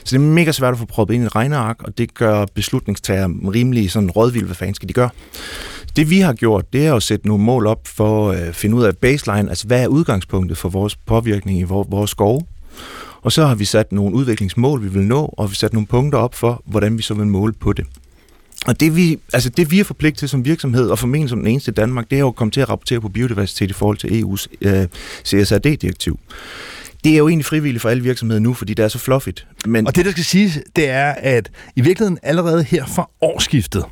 [0.04, 2.46] Så det er mega svært at få proppet ind i et regneark, og det gør
[2.54, 5.10] beslutningstager rimelig sådan rådvild, hvad fanden skal de gøre.
[5.96, 8.84] Det vi har gjort, det er at sætte nogle mål op for at finde ud
[8.84, 12.42] af baseline, altså hvad er udgangspunktet for vores påvirkning i vores skove,
[13.22, 16.20] og så har vi sat nogle udviklingsmål, vi vil nå, og vi sat nogle punkter
[16.20, 17.86] op for, hvordan vi så vil måle på det.
[18.66, 21.48] Og det vi, altså det vi er forpligtet til som virksomhed, og formentlig som den
[21.48, 23.98] eneste i Danmark, det er jo at komme til at rapportere på biodiversitet i forhold
[23.98, 24.88] til EU's øh,
[25.26, 26.20] CSRD-direktiv.
[27.04, 29.48] Det er jo egentlig frivilligt for alle virksomheder nu, fordi det er så fluffigt.
[29.66, 29.88] Men...
[29.88, 33.86] Og det, der skal siges, det er, at i virkeligheden allerede her fra årsskiftet,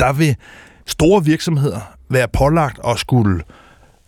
[0.00, 0.36] der vil
[0.86, 1.80] store virksomheder
[2.10, 3.42] være pålagt at skulle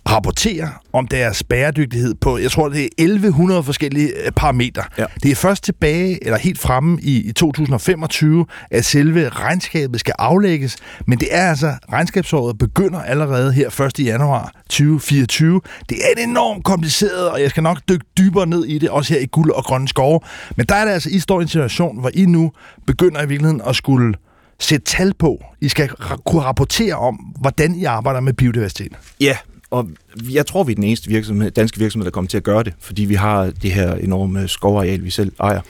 [0.08, 4.82] rapportere om deres bæredygtighed på, jeg tror, det er 1100 forskellige øh, parametre.
[4.98, 5.04] Ja.
[5.22, 10.76] Det er først tilbage, eller helt fremme i, i 2025, at selve regnskabet skal aflægges,
[11.06, 14.06] men det er altså, regnskabsåret begynder allerede her 1.
[14.06, 15.60] januar 2024.
[15.88, 19.14] Det er en enormt kompliceret, og jeg skal nok dykke dybere ned i det, også
[19.14, 20.20] her i guld og grønne skove.
[20.56, 22.52] Men der er det altså, I står i en situation, hvor I nu
[22.86, 24.14] begynder i virkeligheden at skulle
[24.60, 25.44] sætte tal på.
[25.60, 25.88] I skal
[26.26, 28.92] kunne rapportere om, hvordan I arbejder med biodiversitet.
[29.20, 29.36] Ja,
[29.70, 29.88] og
[30.30, 32.74] jeg tror, vi er den eneste virksomhed, danske virksomhed, der kommer til at gøre det,
[32.80, 35.60] fordi vi har det her enorme skovareal, vi selv ejer.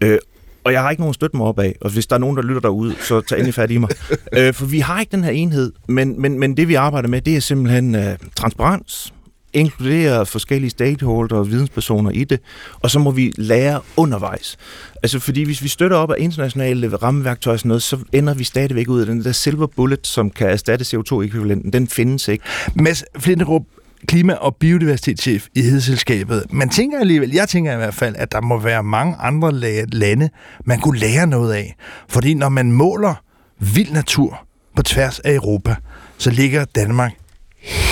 [0.00, 0.18] Øh,
[0.64, 2.42] og jeg har ikke nogen støtte mig op af, og hvis der er nogen, der
[2.42, 3.90] lytter derude, så tag endelig fat i mig.
[4.38, 7.20] øh, for vi har ikke den her enhed, men, men, men det vi arbejder med,
[7.20, 8.02] det er simpelthen uh,
[8.36, 9.14] transparens,
[9.52, 12.40] inkludere forskellige stakeholder og videnspersoner i det,
[12.80, 14.56] og så må vi lære undervejs.
[15.02, 18.44] Altså fordi hvis vi støtter op af internationale rammeværktøjer og sådan noget, så ender vi
[18.44, 21.72] stadigvæk ud af den der silver bullet, som kan erstatte CO2-ekvivalenten.
[21.72, 22.44] Den findes ikke.
[22.74, 23.62] Mads Flinderup,
[24.06, 26.44] klima- og biodiversitetschef i Hedselskabet.
[26.50, 29.52] Man tænker alligevel, jeg tænker i hvert fald, at der må være mange andre
[29.92, 30.28] lande,
[30.64, 31.76] man kunne lære noget af.
[32.08, 33.14] Fordi når man måler
[33.58, 34.46] vild natur
[34.76, 35.76] på tværs af Europa,
[36.18, 37.12] så ligger Danmark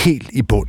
[0.05, 0.69] helt i bund.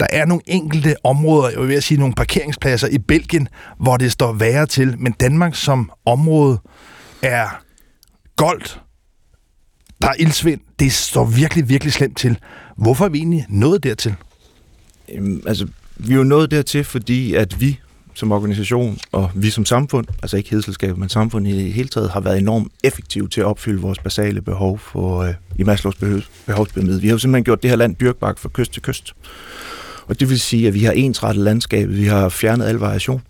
[0.00, 4.32] Der er nogle enkelte områder, jeg vil sige nogle parkeringspladser i Belgien, hvor det står
[4.32, 6.58] værre til, men Danmark som område
[7.22, 7.62] er
[8.36, 8.80] goldt.
[10.02, 10.60] Der er ildsvind.
[10.78, 12.38] Det står virkelig, virkelig slemt til.
[12.76, 14.14] Hvorfor er vi egentlig nået dertil?
[15.12, 17.80] Øhm, altså, vi er jo nået dertil, fordi at vi
[18.14, 22.10] som organisation, og vi som samfund, altså ikke hedselskabet, men samfundet i det hele taget,
[22.10, 25.96] har været enormt effektive til at opfylde vores basale behov for, øh, i Maslows
[26.46, 27.00] behovspyramide.
[27.00, 29.14] Vi har jo simpelthen gjort det her land dyrkbart fra kyst til kyst.
[30.06, 33.22] Og det vil sige, at vi har ensrettet landskabet, vi har fjernet al variation.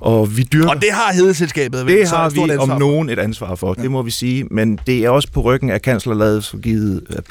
[0.00, 0.68] Og, vi dyrker...
[0.68, 1.96] og det har hedeselskabet vel?
[1.96, 3.82] Det har vi om nogen et ansvar for, ja.
[3.82, 4.44] det må vi sige.
[4.44, 5.82] Men det er også på ryggen af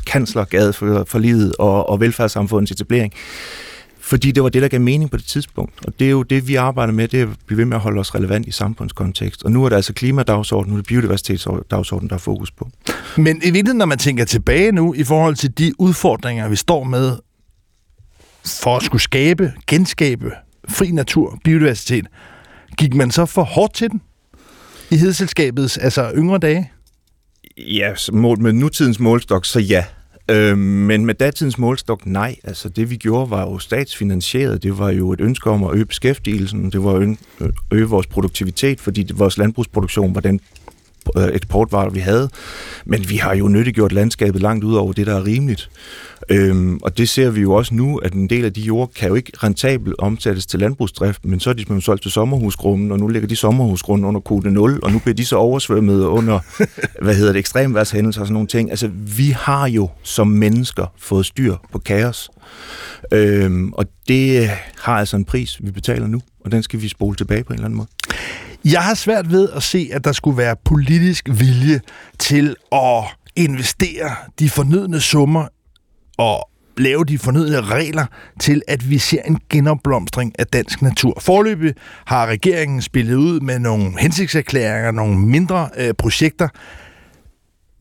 [0.06, 3.14] kanslergade for, for livet og, og velfærdssamfundets etablering.
[4.08, 5.86] Fordi det var det, der gav mening på det tidspunkt.
[5.86, 7.82] Og det er jo det, vi arbejder med, det er at blive ved med at
[7.82, 9.44] holde os relevant i samfundskontekst.
[9.44, 12.70] Og nu er det altså klimadagsordenen, nu er det biodiversitetsdagsordenen, der er fokus på.
[13.18, 16.84] Men i virkeligheden, når man tænker tilbage nu i forhold til de udfordringer, vi står
[16.84, 17.18] med
[18.46, 20.32] for at skulle skabe, genskabe
[20.70, 22.08] fri natur, biodiversitet,
[22.78, 24.02] gik man så for hårdt til den
[24.92, 26.72] i hedselskabets altså yngre dage?
[27.58, 29.84] Ja, så mål, med nutidens målstok, så ja.
[30.32, 32.36] Øh, men med datidens målstok, nej.
[32.44, 34.64] Altså det vi gjorde var jo statsfinansieret.
[34.64, 36.72] Det var jo et ønske om at øge beskæftigelsen.
[36.72, 37.18] Det var at
[37.72, 40.40] øge, vores produktivitet, fordi vores landbrugsproduktion var den
[41.34, 42.30] eksportvarer, vi havde.
[42.86, 45.70] Men vi har jo nyttiggjort landskabet langt ud over det, der er rimeligt.
[46.30, 49.10] Øhm, og det ser vi jo også nu, at en del af de jord kan
[49.10, 53.00] jo ikke rentabelt omsættes til landbrugsdrift, men så er de simpelthen solgt til sommerhusgrunden, og
[53.00, 56.40] nu ligger de sommerhusgrunden under kode 0, og nu bliver de så oversvømmet under,
[57.04, 58.70] hvad hedder det, ekstremværshændelser og sådan nogle ting.
[58.70, 62.30] Altså, vi har jo som mennesker fået styr på kaos.
[63.14, 64.50] Øhm, og det
[64.82, 67.56] har altså en pris, vi betaler nu, og den skal vi spole tilbage på en
[67.56, 67.88] eller anden måde.
[68.72, 71.82] Jeg har svært ved at se, at der skulle være politisk vilje
[72.20, 73.04] til at
[73.36, 75.48] investere de fornødne summer
[76.18, 78.06] og lave de fornødne regler
[78.40, 81.18] til, at vi ser en genopblomstring af dansk natur.
[81.20, 81.74] Forløbig
[82.06, 86.48] har regeringen spillet ud med nogle hensigtserklæringer, nogle mindre øh, projekter.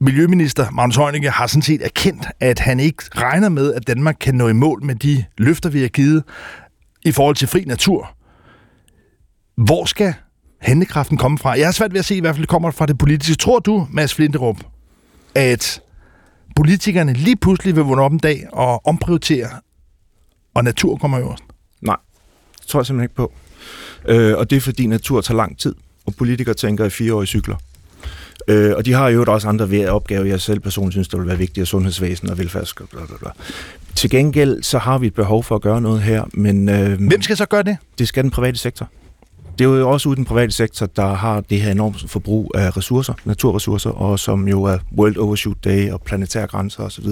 [0.01, 4.35] Miljøminister Magnus Heunicke har sådan set erkendt, at han ikke regner med, at Danmark kan
[4.35, 6.25] nå i mål med de løfter, vi har givet
[7.05, 8.17] i forhold til fri natur.
[9.57, 10.15] Hvor skal
[10.59, 11.59] handlekraften komme fra?
[11.59, 13.35] Jeg har svært ved at se, i hvert fald kommer fra det politiske.
[13.35, 14.57] Tror du, Mads Flinterup,
[15.35, 15.81] at
[16.57, 19.49] politikerne lige pludselig vil vågne op en dag og omprioritere,
[20.55, 21.43] og natur kommer øverst?
[21.81, 21.97] Nej,
[22.61, 23.33] det tror jeg simpelthen ikke på.
[24.09, 25.75] Øh, og det er fordi natur tager lang tid,
[26.07, 27.57] og politikere tænker i fireårige cykler.
[28.49, 31.39] Øh, og de har jo også andre opgaver, jeg selv personligt synes, der vil være
[31.39, 32.75] vigtige, sundhedsvæsen og velfærds.
[33.95, 36.69] Til gengæld så har vi et behov for at gøre noget her, men...
[36.69, 37.77] Øh, Hvem skal så gøre det?
[37.99, 38.89] Det skal den private sektor.
[39.59, 42.53] Det er jo også ude i den private sektor, der har det her enormt forbrug
[42.55, 47.05] af ressourcer, naturressourcer, og som jo er World Overshoot Day og planetære grænser osv.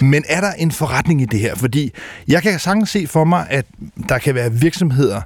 [0.00, 1.54] Men er der en forretning i det her?
[1.54, 1.90] Fordi
[2.28, 3.66] jeg kan sagtens se for mig, at
[4.08, 5.20] der kan være virksomheder,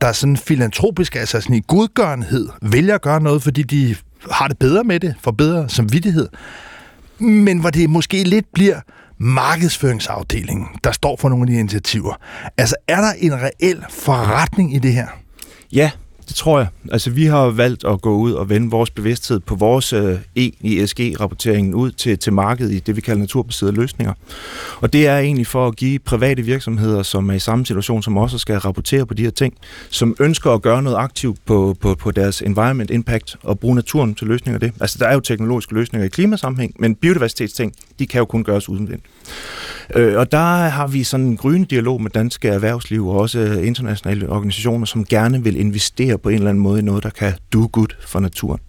[0.00, 3.96] der sådan filantropisk, altså sådan i godgørenhed, vælger at gøre noget, fordi de
[4.30, 6.28] har det bedre med det, for bedre samvittighed.
[7.18, 8.80] Men hvor det måske lidt bliver
[9.18, 12.14] markedsføringsafdelingen, der står for nogle af de initiativer.
[12.58, 15.06] Altså, er der en reel forretning i det her?
[15.72, 15.90] Ja,
[16.28, 16.68] det tror jeg.
[16.92, 20.18] Altså, vi har valgt at gå ud og vende vores bevidsthed på vores øh,
[20.64, 24.12] ESG-rapporteringen ud til, til markedet i det, vi kalder naturbaserede løsninger.
[24.80, 28.18] Og det er egentlig for at give private virksomheder, som er i samme situation som
[28.18, 29.54] os, og skal rapportere på de her ting,
[29.90, 34.14] som ønsker at gøre noget aktivt på, på, på deres environment impact og bruge naturen
[34.14, 34.72] til løsninger af det.
[34.80, 38.68] Altså, der er jo teknologiske løsninger i klimasammenhæng, men biodiversitetsting, de kan jo kun gøres
[38.68, 39.00] uden vind.
[39.94, 44.28] Øh, og der har vi sådan en gryende dialog med danske erhvervsliv og også internationale
[44.28, 47.88] organisationer, som gerne vil investere på en eller anden måde noget, der kan do good
[48.06, 48.60] for naturen.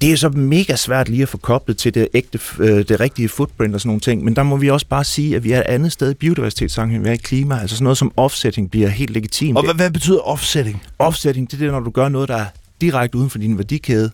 [0.00, 3.28] Det er så mega svært lige at få koblet til det, ægte, øh, det rigtige
[3.28, 5.58] footprint og sådan nogle ting, men der må vi også bare sige, at vi er
[5.58, 8.88] et andet sted i biodiversitetssammenhæng, vi er i klima, altså sådan noget som offsetting bliver
[8.88, 9.58] helt legitimt.
[9.58, 10.82] Og hvad, hvad betyder offsetting?
[10.98, 12.46] Offsetting, det er det, når du gør noget, der er
[12.80, 14.10] direkte uden for din værdikæde,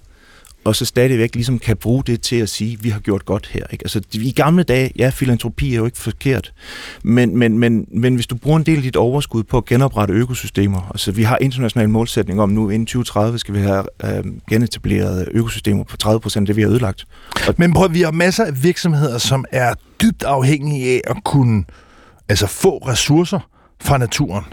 [0.64, 3.46] og så stadigvæk ligesom kan bruge det til at sige, at vi har gjort godt
[3.46, 3.66] her.
[3.72, 3.84] Ikke?
[3.84, 6.52] Altså, i gamle dage, ja, filantropi er jo ikke forkert,
[7.02, 10.14] men, men, men, men hvis du bruger en del af dit overskud på at genoprette
[10.14, 15.28] økosystemer, altså vi har international målsætning om nu, inden 2030 skal vi have øh, genetableret
[15.32, 17.04] økosystemer på 30 procent af det, vi har ødelagt.
[17.48, 21.64] Og men prøv, vi har masser af virksomheder, som er dybt afhængige af at kunne
[22.28, 23.48] altså få ressourcer
[23.80, 24.44] fra naturen.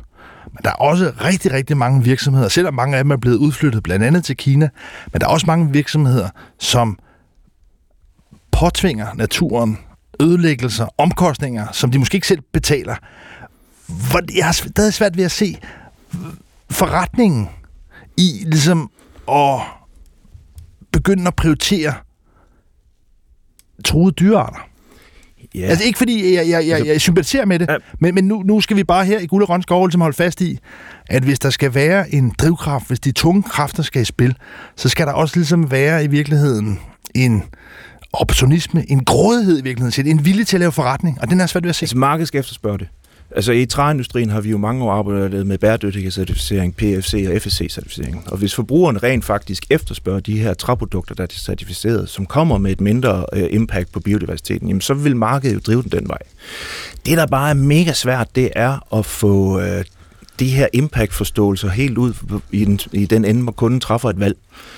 [0.45, 3.83] Men der er også rigtig, rigtig mange virksomheder, selvom mange af dem er blevet udflyttet
[3.83, 4.69] blandt andet til Kina,
[5.13, 6.29] men der er også mange virksomheder,
[6.59, 6.99] som
[8.51, 9.77] påtvinger naturen
[10.19, 12.95] ødelæggelser, omkostninger, som de måske ikke selv betaler.
[13.87, 15.57] Hvor jeg har stadig svært ved at se
[16.69, 17.49] forretningen
[18.17, 18.91] i ligesom
[19.31, 19.61] at
[20.91, 21.93] begynde at prioritere
[23.85, 24.70] truede dyrearter.
[25.55, 25.69] Yeah.
[25.69, 27.75] Altså ikke fordi jeg, jeg, jeg, altså- jeg sympatiserer med det, ja.
[27.99, 30.15] men, men nu, nu skal vi bare her i Guld og Grøn Skov ligesom holde
[30.15, 30.59] fast i,
[31.09, 34.35] at hvis der skal være en drivkraft, hvis de tunge kræfter skal i spil,
[34.75, 36.79] så skal der også ligesom være i virkeligheden
[37.15, 37.43] en
[38.13, 41.63] opportunisme, en grådighed i virkeligheden, en vilje til at lave forretning, og den er svært
[41.63, 41.83] ved at se.
[41.83, 42.87] Altså markedet skal efterspørge det.
[43.35, 48.31] Altså i træindustrien har vi jo mange år arbejdet med bæredygtighedscertificering, PFC og FSC-certificering.
[48.31, 52.71] Og hvis forbrugerne rent faktisk efterspørger de her træprodukter, der er certificeret, som kommer med
[52.71, 56.17] et mindre øh, impact på biodiversiteten, jamen så vil markedet jo drive den den vej.
[57.05, 59.85] Det, der bare er mega svært, det er at få øh,
[60.39, 62.13] de her impact-forståelser helt ud
[62.51, 64.37] i den, i den ende, hvor kunden træffer et valg.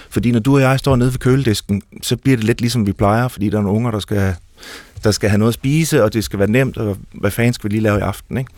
[0.09, 2.91] Fordi når du og jeg står nede ved køledisken, så bliver det lidt ligesom vi
[2.91, 4.35] plejer, fordi der er nogle unger, der skal
[5.03, 7.70] der skal have noget at spise, og det skal være nemt, og hvad fanden skal
[7.70, 8.38] vi lige lave i aften?
[8.38, 8.51] Ikke?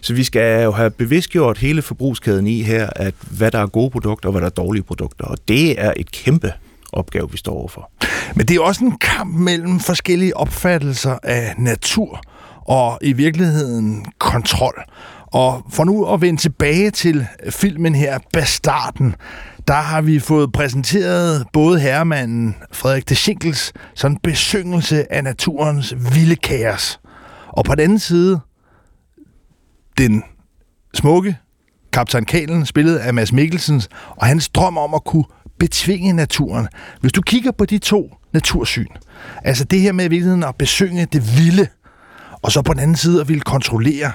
[0.00, 3.90] Så vi skal jo have bevidstgjort hele forbrugskæden i her, at hvad der er gode
[3.90, 5.24] produkter, og hvad der er dårlige produkter.
[5.24, 6.52] Og det er et kæmpe
[6.92, 7.90] opgave, vi står overfor.
[8.36, 12.20] Men det er også en kamp mellem forskellige opfattelser af natur
[12.66, 14.82] og i virkeligheden kontrol.
[15.26, 19.14] Og for nu at vende tilbage til filmen her, Bastarden,
[19.70, 26.36] der har vi fået præsenteret både herremanden Frederik de Schinkels sådan besyngelse af naturens vilde
[26.36, 27.00] kaos.
[27.48, 28.40] Og på den anden side,
[29.98, 30.22] den
[30.94, 31.36] smukke
[31.92, 35.24] kaptajn Kalen, spillet af Mads Mikkelsens, og hans drøm om at kunne
[35.58, 36.68] betvinge naturen.
[37.00, 38.88] Hvis du kigger på de to natursyn,
[39.44, 41.68] altså det her med i virkeligheden at besynge det vilde,
[42.42, 44.12] og så på den anden side at ville kontrollere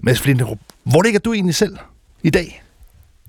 [0.00, 0.58] Mads Flinterup.
[0.84, 1.78] Hvor ligger du egentlig selv
[2.22, 2.62] i dag?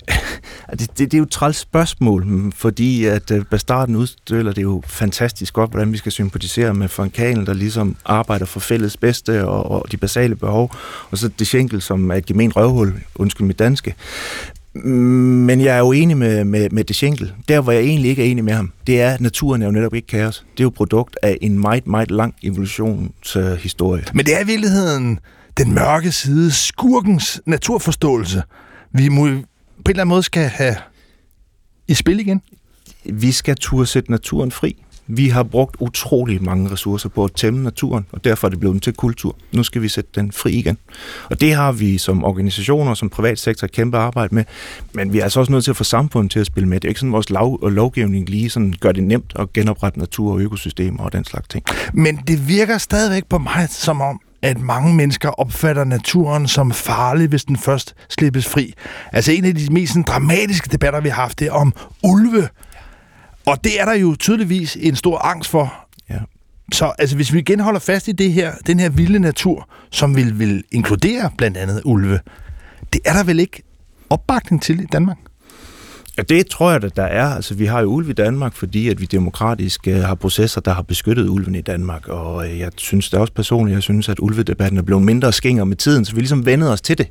[0.72, 4.64] Det, det, det er jo et træls spørgsmål, mm, fordi at øh, Bastarden udstiller det
[4.64, 9.48] jo fantastisk godt, hvordan vi skal sympatisere med Frankalen, der ligesom arbejder for fælles bedste
[9.48, 10.72] og, og de basale behov,
[11.12, 13.96] og så det Schenkel, som er et gemen røvhul, undskyld mit danske.
[14.84, 17.34] Men jeg er jo enig med, med, med det Schenkel.
[17.50, 19.72] Der, hvor jeg egentlig ikke er enig med ham, det er, at naturen er jo
[19.72, 20.46] netop ikke kaos.
[20.52, 24.04] Det er jo produkt af en meget, meget lang evolutionshistorie.
[24.14, 25.20] Men det er i virkeligheden
[25.58, 28.44] den mørke side, skurkens naturforståelse,
[28.92, 29.30] vi må,
[29.88, 30.76] på en eller anden måde skal have
[31.88, 32.42] i spil igen.
[33.06, 34.84] Vi skal turde sætte naturen fri.
[35.08, 38.84] Vi har brugt utrolig mange ressourcer på at tæmme naturen, og derfor er det blevet
[38.84, 39.36] til kultur.
[39.52, 40.78] Nu skal vi sætte den fri igen.
[41.30, 44.44] Og det har vi som organisationer og som privatsektor kæmpe arbejde med,
[44.94, 46.80] men vi er altså også nødt til at få samfundet til at spille med.
[46.80, 49.54] Det er ikke sådan, at vores lov og lovgivning lige sådan gør det nemt at
[49.54, 51.66] genoprette natur og økosystemer og den slags ting.
[51.94, 57.28] Men det virker stadigvæk på mig som om, at mange mennesker opfatter naturen som farlig,
[57.28, 58.74] hvis den først slippes fri.
[59.12, 61.74] Altså en af de mest sådan, dramatiske debatter, vi har haft, det er om
[62.04, 62.50] ulve.
[63.46, 65.74] Og det er der jo tydeligvis en stor angst for.
[66.10, 66.20] Ja.
[66.74, 70.16] Så altså, hvis vi igen holder fast i det her, den her vilde natur, som
[70.16, 72.20] vil, vil inkludere blandt andet ulve,
[72.94, 73.64] det er der vel ikke
[74.10, 75.18] opbakning til i Danmark?
[76.18, 77.26] Ja, det tror jeg, at der er.
[77.26, 80.74] Altså, vi har jo ulve i Danmark, fordi at vi demokratisk øh, har processer, der
[80.74, 82.08] har beskyttet ulven i Danmark.
[82.08, 85.64] Og øh, jeg synes det også personligt, jeg synes, at ulvedebatten er blevet mindre skinger
[85.64, 87.08] med tiden, så vi ligesom vendet os til det.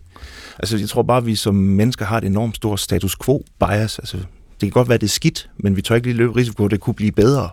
[0.58, 3.98] Altså, jeg tror bare, at vi som mennesker har et enormt stort status quo bias.
[3.98, 6.36] Altså, det kan godt være, at det er skidt, men vi tør ikke lige løbe
[6.36, 7.48] risiko, at det kunne blive bedre.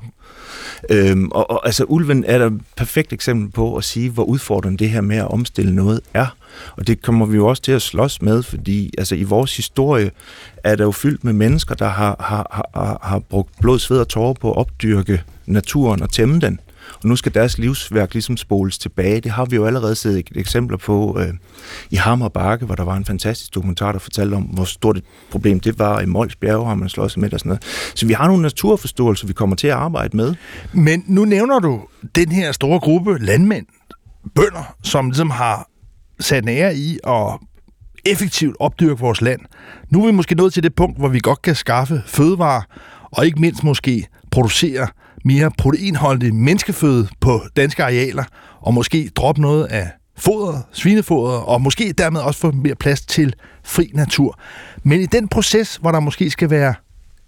[0.90, 4.78] Øhm, og, og altså, ulven er der et perfekt eksempel på at sige, hvor udfordrende
[4.78, 6.36] det her med at omstille noget er.
[6.78, 10.12] Og det kommer vi jo også til at slås med, fordi altså, i vores historie
[10.64, 14.08] er der jo fyldt med mennesker, der har, har, har, har brugt blod, sved og
[14.08, 16.60] tårer på at opdyrke naturen og tæmme den.
[16.94, 19.22] Og nu skal deres livsværk ligesom spoles tilbage.
[19.22, 21.34] Det har vi jo allerede set eksempler på øh,
[21.92, 25.04] i Hammer Bakke, hvor der var en fantastisk dokumentar, der fortalte om, hvor stort et
[25.32, 26.00] problem det var.
[26.00, 27.64] I Mols Bjerge har man slået sig med og sådan noget.
[27.96, 30.36] Så vi har nogle naturforståelser, vi kommer til at arbejde med.
[30.74, 31.82] Men nu nævner du
[32.16, 33.66] den her store gruppe landmænd,
[34.36, 35.68] bønder, som ligesom har
[36.20, 37.40] sat nære i at
[38.06, 39.42] effektivt opdyrke vores land.
[39.90, 42.62] Nu er vi måske nået til det punkt, hvor vi godt kan skaffe fødevarer,
[43.12, 44.88] og ikke mindst måske producere
[45.24, 48.24] mere proteinholdig menneskeføde på danske arealer,
[48.62, 53.34] og måske droppe noget af foder, svinefoder, og måske dermed også få mere plads til
[53.64, 54.40] fri natur.
[54.84, 56.74] Men i den proces, hvor der måske skal være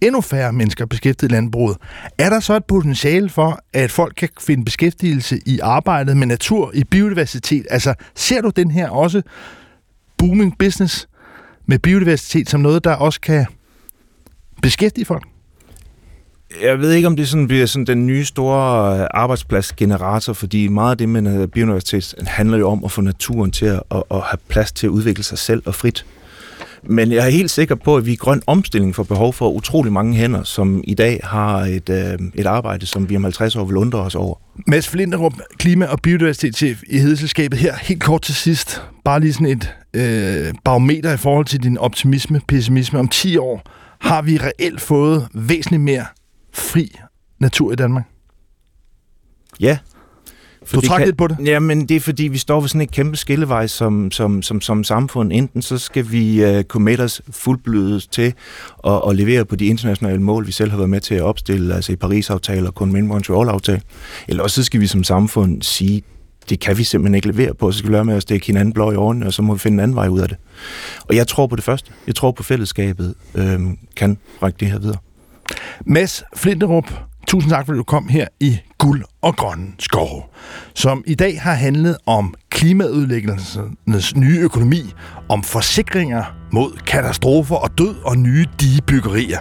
[0.01, 1.77] endnu færre mennesker beskæftiget i landbruget,
[2.17, 6.71] er der så et potentiale for, at folk kan finde beskæftigelse i arbejdet med natur,
[6.73, 7.65] i biodiversitet?
[7.69, 9.21] Altså, ser du den her også
[10.17, 11.07] booming business
[11.65, 13.45] med biodiversitet som noget, der også kan
[14.61, 15.34] beskæftige folk?
[16.63, 20.91] Jeg ved ikke, om det sådan bliver sådan den nye store øh, arbejdspladsgenerator, fordi meget
[20.91, 24.37] af det med biodiversitet handler jo om at få naturen til at, at, at have
[24.47, 26.05] plads til at udvikle sig selv og frit.
[26.83, 29.91] Men jeg er helt sikker på, at vi i grøn omstilling får behov for utrolig
[29.91, 33.65] mange hænder, som i dag har et, øh, et arbejde, som vi om 50 år
[33.65, 34.35] vil undre os over.
[34.67, 37.75] Mads Flinderup, klima- og biodiversitetschef i Hedeselskabet her.
[37.81, 38.81] Helt kort til sidst.
[39.05, 42.99] Bare lige sådan et øh, barometer i forhold til din optimisme, pessimisme.
[42.99, 43.61] Om 10 år
[44.01, 46.05] har vi reelt fået væsentligt mere
[46.55, 46.91] fri
[47.39, 48.03] natur i Danmark?
[49.59, 49.77] Ja.
[50.73, 51.37] du trak kan, lidt på det?
[51.45, 54.83] Jamen, det er fordi, vi står ved sådan et kæmpe skillevej som, som, som, som
[54.83, 55.31] samfund.
[55.33, 58.33] Enten så skal vi uh, commit os fuldblødes til
[58.87, 61.75] at, at levere på de internationale mål, vi selv har været med til at opstille,
[61.75, 63.81] altså i Paris-aftale og kun Montreal-aftale.
[64.27, 66.03] Eller også så skal vi som samfund sige,
[66.49, 68.73] det kan vi simpelthen ikke levere på, så skal vi lade med at stikke hinanden
[68.73, 70.37] blå i årene, og så må vi finde en anden vej ud af det.
[71.09, 71.91] Og jeg tror på det første.
[72.07, 73.59] Jeg tror på fællesskabet øh,
[73.95, 74.97] kan række det her videre.
[75.85, 76.93] Mads Flinterup,
[77.27, 80.33] tusind tak, fordi du kom her i Guld og Grønne Skov,
[80.73, 84.93] som i dag har handlet om klimaudlæggelsernes nye økonomi,
[85.29, 89.39] om forsikringer mod katastrofer og død og nye digebyggerier.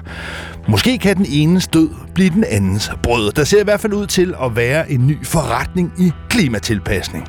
[0.69, 3.33] Måske kan den enes død blive den andens brød.
[3.33, 7.27] Der ser i hvert fald ud til at være en ny forretning i klimatilpasning.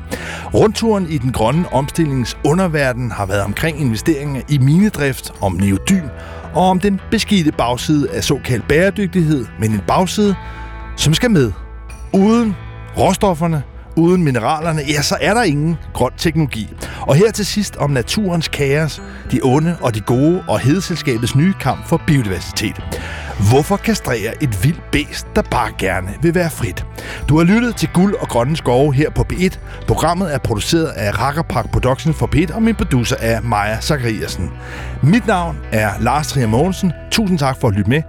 [0.53, 6.05] Rundturen i den grønne omstillings underverden har været omkring investeringer i minedrift, om neodym
[6.55, 10.35] og om den beskidte bagside af såkaldt bæredygtighed, men en bagside,
[10.97, 11.51] som skal med.
[12.13, 12.55] Uden
[12.97, 13.63] råstofferne,
[13.95, 16.69] uden mineralerne, ja, så er der ingen grøn teknologi.
[17.01, 21.53] Og her til sidst om naturens kaos, de onde og de gode og hedeselskabets nye
[21.61, 22.81] kamp for biodiversitet.
[23.49, 26.85] Hvorfor kastrere et vildt bæst, der bare gerne vil være frit?
[27.29, 29.57] Du har lyttet til Guld og Grønne Skove her på B1.
[29.87, 34.51] Programmet er produceret af Rakkerpark Production for B1, og min producer er Maja Zachariasen.
[35.03, 36.93] Mit navn er Lars Trier Mogensen.
[37.11, 38.01] Tusind tak for at lytte med.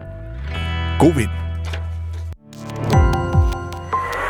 [0.98, 1.30] God vind.